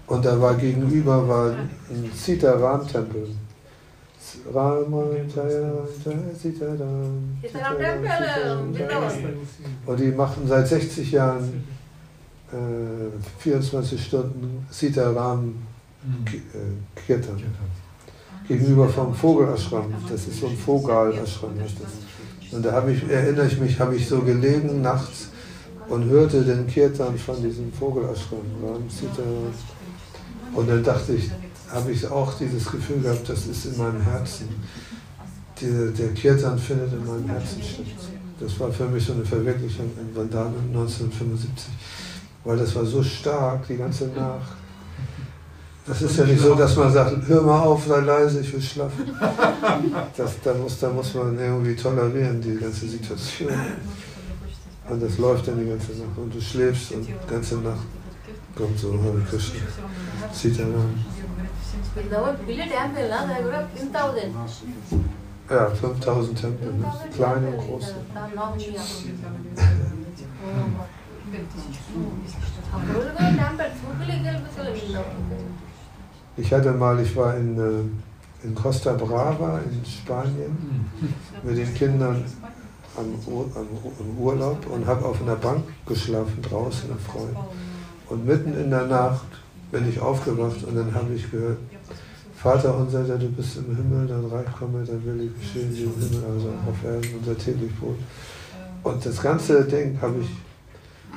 [0.06, 3.28] Und da war gegenüber war ein Sitaram-Tempel.
[4.54, 5.04] Rama,
[5.34, 5.72] Jaya,
[6.04, 7.38] Jaya, Sitaram.
[9.86, 11.64] Und die machen seit 60 Jahren
[12.52, 12.56] äh,
[13.38, 15.54] 24 Stunden Sitaram
[16.24, 17.42] Ki- äh, Kirtan.
[18.48, 19.92] Gegenüber vom Vogel-Ashram.
[20.10, 21.50] Das ist so ein Vogel-Ashram.
[22.52, 25.28] Und da ich, erinnere ich mich, habe ich so gelegen nachts
[25.88, 28.40] und hörte den Kirtan von diesem Vogel-Ashram.
[30.54, 31.30] Und dann dachte ich,
[31.72, 34.48] habe ich auch dieses Gefühl gehabt, das ist in meinem Herzen.
[35.60, 37.86] Die, der Kirtan findet in meinem Herzen statt.
[38.38, 41.72] Das war für mich so eine Verwirklichung in Vandana 1975.
[42.44, 44.56] Weil das war so stark, die ganze Nacht.
[45.86, 48.62] Das ist ja nicht so, dass man sagt, hör mal auf, sei leise, ich will
[48.62, 49.10] schlafen.
[50.16, 53.50] Das, da, muss, da muss man irgendwie tolerieren, die ganze Situation.
[54.88, 56.16] Und das läuft dann die ganze Nacht.
[56.16, 57.86] Und du schläfst und die ganze Nacht
[58.56, 59.60] kommt so Hare Krishna.
[60.32, 60.72] Sitaram.
[60.72, 61.11] Vrindavan, big
[65.50, 66.92] Ja, 5000 Tempel, ne?
[67.14, 67.94] kleine und große.
[76.36, 80.90] Ich hatte mal, ich war in, äh, in Costa Brava in Spanien
[81.42, 82.24] mit den Kindern
[82.96, 83.14] am,
[83.54, 87.36] am, Urlaub und habe auf einer Bank geschlafen draußen im Freund.
[88.08, 89.26] Und mitten in der Nacht
[89.70, 91.58] bin ich aufgewacht und dann habe ich gehört,
[92.42, 95.94] Vater unser, der du bist im Himmel, dein Reich komme, dein Wille geschehen wie im
[95.94, 97.96] Himmel, also auf Erden, unser täglich Brot.
[98.82, 100.28] Und das ganze Ding habe ich,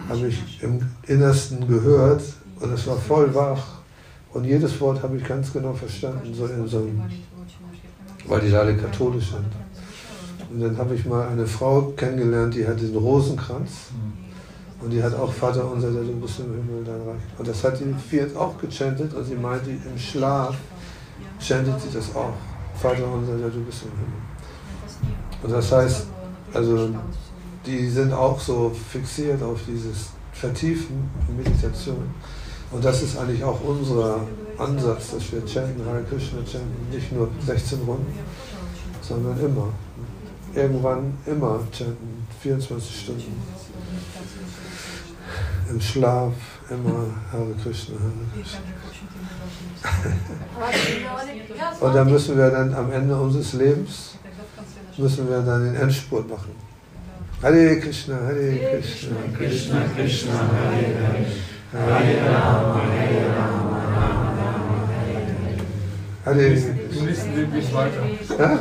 [0.08, 2.22] habe ich im Innersten gehört
[2.60, 3.80] und es war voll wach.
[4.34, 7.02] Und jedes Wort habe ich ganz genau verstanden, so in so einem,
[8.28, 9.46] weil die alle katholisch sind.
[10.52, 13.72] Und dann habe ich mal eine Frau kennengelernt, die hat den Rosenkranz.
[14.80, 17.24] Und die hat auch Vater unser, der du bist im Himmel, dein Reich.
[17.40, 20.56] Und das hat die vier auch gechantet und sie meinte, im Schlaf
[21.40, 22.34] chantet sie das auch.
[22.76, 24.26] Vater unser, der du bist im Himmel.
[25.44, 26.08] Und das heißt,
[26.54, 26.90] also
[27.66, 32.10] die sind auch so fixiert auf dieses Vertiefen in Meditation.
[32.72, 34.20] Und das ist eigentlich auch unser
[34.58, 38.20] Ansatz, dass wir chanten, Hare Krishna chanten, nicht nur 16 Runden,
[39.02, 39.70] sondern immer.
[40.54, 43.42] Irgendwann immer chanten, 24 Stunden.
[45.70, 46.34] Im Schlaf
[46.70, 48.60] immer Hare Krishna, Hare Krishna.
[51.80, 54.16] Und dann müssen wir dann am Ende unseres Lebens,
[54.98, 56.52] müssen wir dann den Endspurt machen.
[57.42, 61.26] Hare Krishna, Hare Krishna, Krishna Krishna, Hare
[61.74, 64.82] Hare, Hare Rama, Hare Rama, Rama Rama,
[66.26, 66.36] Hare Hare.
[66.98, 68.02] Im nächsten Leben geht's weiter.
[68.40, 68.60] Ja?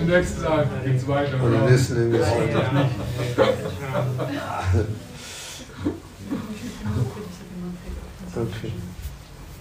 [0.00, 1.36] Im nächsten Leben geht's weiter.
[1.42, 2.88] Und im nächsten Leben geht's weiter.
[8.36, 8.72] Okay.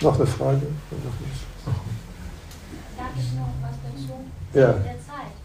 [0.01, 0.67] Noch eine Frage?
[0.91, 1.43] Noch nicht.
[2.97, 4.15] Darf ich noch was dazu?
[4.53, 4.71] Ja.
[4.79, 5.35] Der Zeit.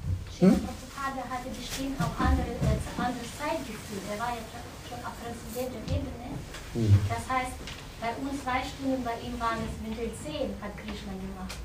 [0.41, 0.61] Hm?
[1.05, 2.55] Hatte bestimmt auch andere,
[2.97, 4.01] anderes Zeitgefühl.
[4.09, 4.43] Er war ja
[4.89, 6.33] schon auf transzendenter Ebene.
[6.73, 6.95] Hm.
[7.09, 7.55] Das heißt,
[8.01, 11.59] bei uns zwei Stunden, bei ihm waren es eventuell zehn, hat Krishna gemacht.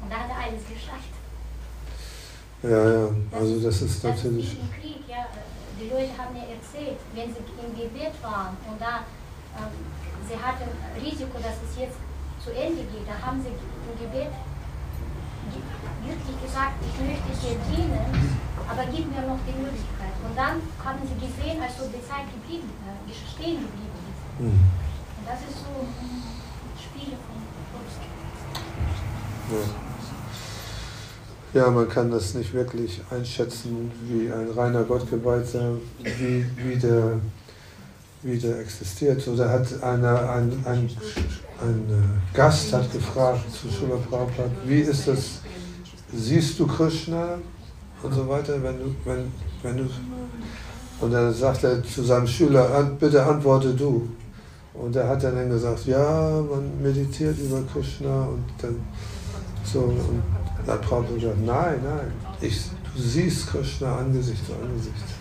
[0.00, 1.12] Und da hat er alles geschafft.
[2.64, 3.04] Ja, ja,
[3.36, 4.48] also das ist Das natürlich.
[4.48, 5.28] ist wie im Krieg, ja.
[5.76, 9.04] Die Leute haben mir erzählt, wenn sie im Gebet waren und da
[10.28, 11.98] sie hatten Risiko, dass es jetzt
[12.42, 14.32] zu Ende geht, da haben sie im Gebet
[15.52, 15.64] ge-
[16.04, 18.04] wirklich gesagt, ich möchte dir dienen,
[18.68, 20.12] aber gib mir noch die Möglichkeit.
[20.24, 24.22] Und dann haben sie gesehen, als ob die Zeit geblieben, äh, stehen geblieben ist.
[24.40, 24.60] Hm.
[24.60, 25.88] Und das ist so ein
[26.76, 27.40] Spiel von.
[29.52, 29.64] Ja.
[31.60, 37.20] ja, man kann das nicht wirklich einschätzen, wie ein reiner Gottgeweihter, wie, wie, der,
[38.24, 39.20] wie der existiert.
[39.20, 40.90] So, hat einer, ein, ein,
[41.60, 45.40] ein äh, Gast hat gefragt zu Srila Prabhupada, wie ist das,
[46.12, 47.38] siehst du Krishna
[48.02, 49.30] und so weiter, wenn du, wenn,
[49.62, 49.84] wenn du,
[51.00, 54.08] und dann sagt er zu seinem Schüler, "An- bitte antworte du.
[54.74, 58.76] Und er hat dann gesagt, ja, man meditiert über Krishna und dann
[59.64, 60.22] so, und
[60.66, 65.13] dann Prabhupada gesagt, nein, nein, ich, du siehst Krishna Angesicht zu Angesicht.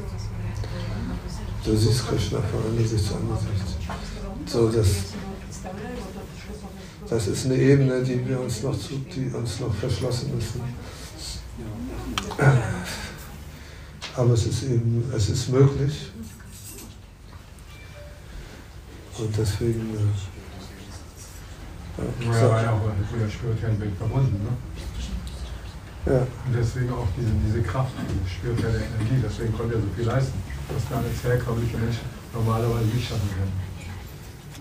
[1.66, 3.78] Du siehst Krishna von Angesicht zu Angesicht.
[4.46, 4.88] So, das,
[7.10, 10.62] das ist eine Ebene, die wir uns noch, zu, die uns noch verschlossen müssen.
[14.16, 16.12] Aber es ist eben, es ist möglich.
[19.18, 19.96] Und deswegen,
[21.98, 24.44] äh, Ja, ja, war ja auch mit der spirituellen Welt verbunden.
[24.44, 26.14] Ne?
[26.14, 29.24] ja, Und deswegen auch diese, diese Kraft, diese spirituelle Energie.
[29.24, 33.74] Deswegen konnte er so viel leisten, was gar nicht herkömmliche Menschen normalerweise nicht schaffen können.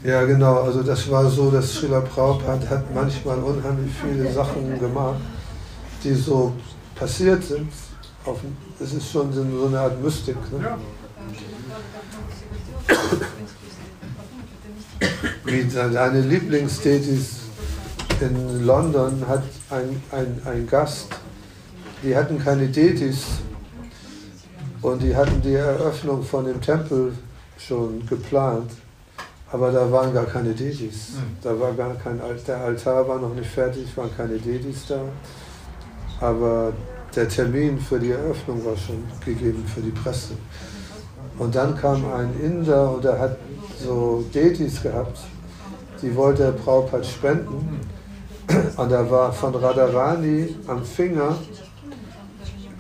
[0.05, 0.63] Ja, genau.
[0.63, 5.21] Also das war so, dass Srila Prabhupada hat manchmal unheimlich viele Sachen gemacht,
[6.03, 6.53] die so
[6.97, 7.69] passiert sind.
[8.81, 10.37] Es ist schon so eine Art Mystik.
[10.53, 10.65] Ne?
[10.65, 10.79] Ja.
[15.45, 17.43] Wie deine Lieblingstätis
[18.21, 21.09] in London hat ein, ein, ein Gast,
[22.03, 23.25] die hatten keine Detis
[24.83, 27.13] und die hatten die Eröffnung von dem Tempel
[27.57, 28.73] schon geplant,
[29.51, 31.13] aber da waren gar keine Detis.
[31.43, 35.01] Da war gar kein Alt- der Altar war noch nicht fertig, waren keine Detis da,
[36.21, 36.73] aber
[37.15, 40.33] der Termin für die Eröffnung war schon gegeben für die Presse.
[41.39, 43.37] Und dann kam ein Inder und er hat
[43.83, 45.19] so Detis gehabt,
[46.01, 47.81] die wollte der Prabhupada spenden.
[48.77, 51.37] Und da war von Radharani am Finger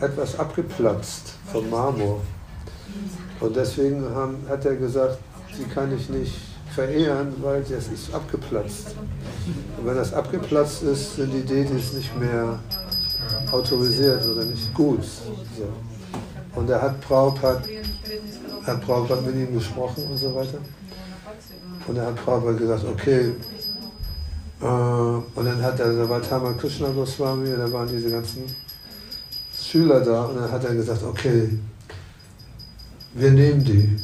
[0.01, 1.22] etwas abgeplatzt
[1.53, 2.20] vom Marmor.
[3.41, 5.19] Und deswegen haben, hat er gesagt,
[5.57, 6.35] sie kann ich nicht
[6.74, 8.95] verehren, weil das ist abgeplatzt.
[9.77, 12.59] Und wenn das abgeplatzt ist, sind die Detis nicht mehr
[13.51, 15.05] autorisiert oder nicht gut.
[15.05, 16.59] So.
[16.59, 17.62] Und er hat Prabhupada,
[18.66, 20.59] hat Prabhupada mit ihm gesprochen und so weiter.
[21.87, 23.35] Und er hat Prabhupada gesagt, okay.
[24.61, 28.45] Äh, und dann hat er, da war Tama Krishna Goswami, da waren diese ganzen
[29.73, 31.49] Schüler da und dann hat er gesagt, okay,
[33.15, 33.97] wir nehmen die.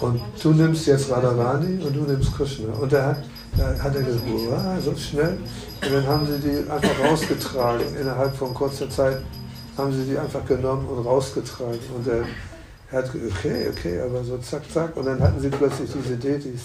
[0.00, 2.72] Und du nimmst jetzt Radharani und du nimmst Krishna.
[2.74, 3.22] Und er hat,
[3.56, 5.38] da hat er gesagt, wow, so schnell.
[5.80, 7.86] Und dann haben sie die einfach rausgetragen.
[8.00, 9.22] Innerhalb von kurzer Zeit
[9.78, 11.78] haben sie die einfach genommen und rausgetragen.
[11.96, 12.24] Und er,
[12.92, 14.96] hat gesagt, okay, okay, aber so zack, zack.
[14.96, 16.62] Und dann hatten sie plötzlich diese Detis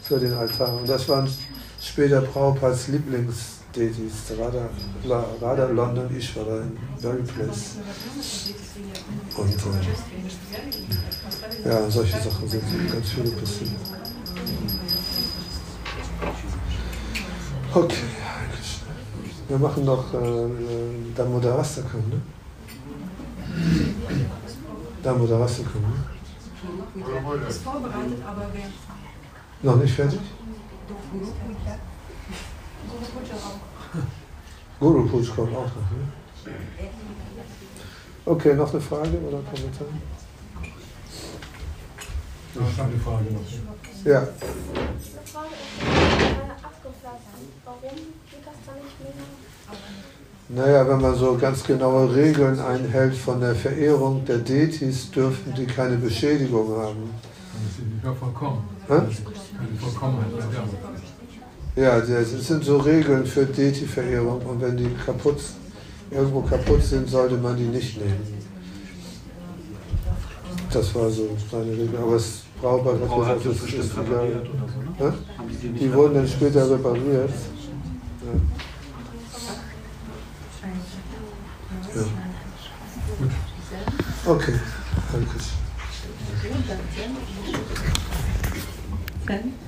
[0.00, 0.74] für den Altar.
[0.78, 1.28] Und das waren
[1.82, 2.88] später Prabhupads
[3.74, 4.38] Lieblingsdetis.
[4.38, 4.68] Radha,
[5.04, 7.76] La- Radha London Ishvara in Very Place.
[9.36, 9.58] Und äh,
[11.68, 12.62] ja, solche Sachen sind
[12.92, 13.70] ganz viele passiert.
[17.74, 17.96] Okay.
[19.48, 20.46] Wir machen noch äh,
[21.16, 22.20] Damodarastakam, ne?
[25.02, 27.48] Damodarastakam, ne?
[27.48, 28.68] Ist vorbereitet, aber wer
[29.72, 30.20] Noch nicht fertig?
[34.80, 36.08] Guru Puja kommt auch noch, ne?
[38.24, 39.86] Okay, noch eine Frage oder Kommentar?
[42.54, 43.40] Ich habe eine Frage noch.
[44.04, 44.28] Ja, Eine
[45.24, 47.20] Frage ist abgeflattert.
[47.64, 47.80] Warum
[48.30, 50.66] geht das dann nicht mehr?
[50.66, 55.66] naja, wenn man so ganz genaue Regeln einhält von der Verehrung der Deities, dürften die
[55.66, 57.10] keine Beschädigung haben.
[57.52, 58.64] Dann ist nicht vollkommen.
[58.88, 58.94] Hä?
[58.94, 61.11] Keine Vollkommenheit da.
[61.74, 65.40] Ja, das sind so Regeln für Deity-Verehrung und wenn die kaputt,
[66.10, 68.42] irgendwo kaputt sind, sollte man die nicht nehmen.
[70.70, 71.96] Das war so seine Regel.
[71.98, 74.42] Aber es Braubach hat hat gesagt, das ist egal.
[74.98, 75.14] so, ne?
[75.60, 77.30] Die die wurden dann später repariert.
[81.94, 82.00] Ja.
[82.00, 82.06] Ja.
[84.24, 84.54] Okay,
[85.12, 85.38] danke.
[89.26, 89.61] Dann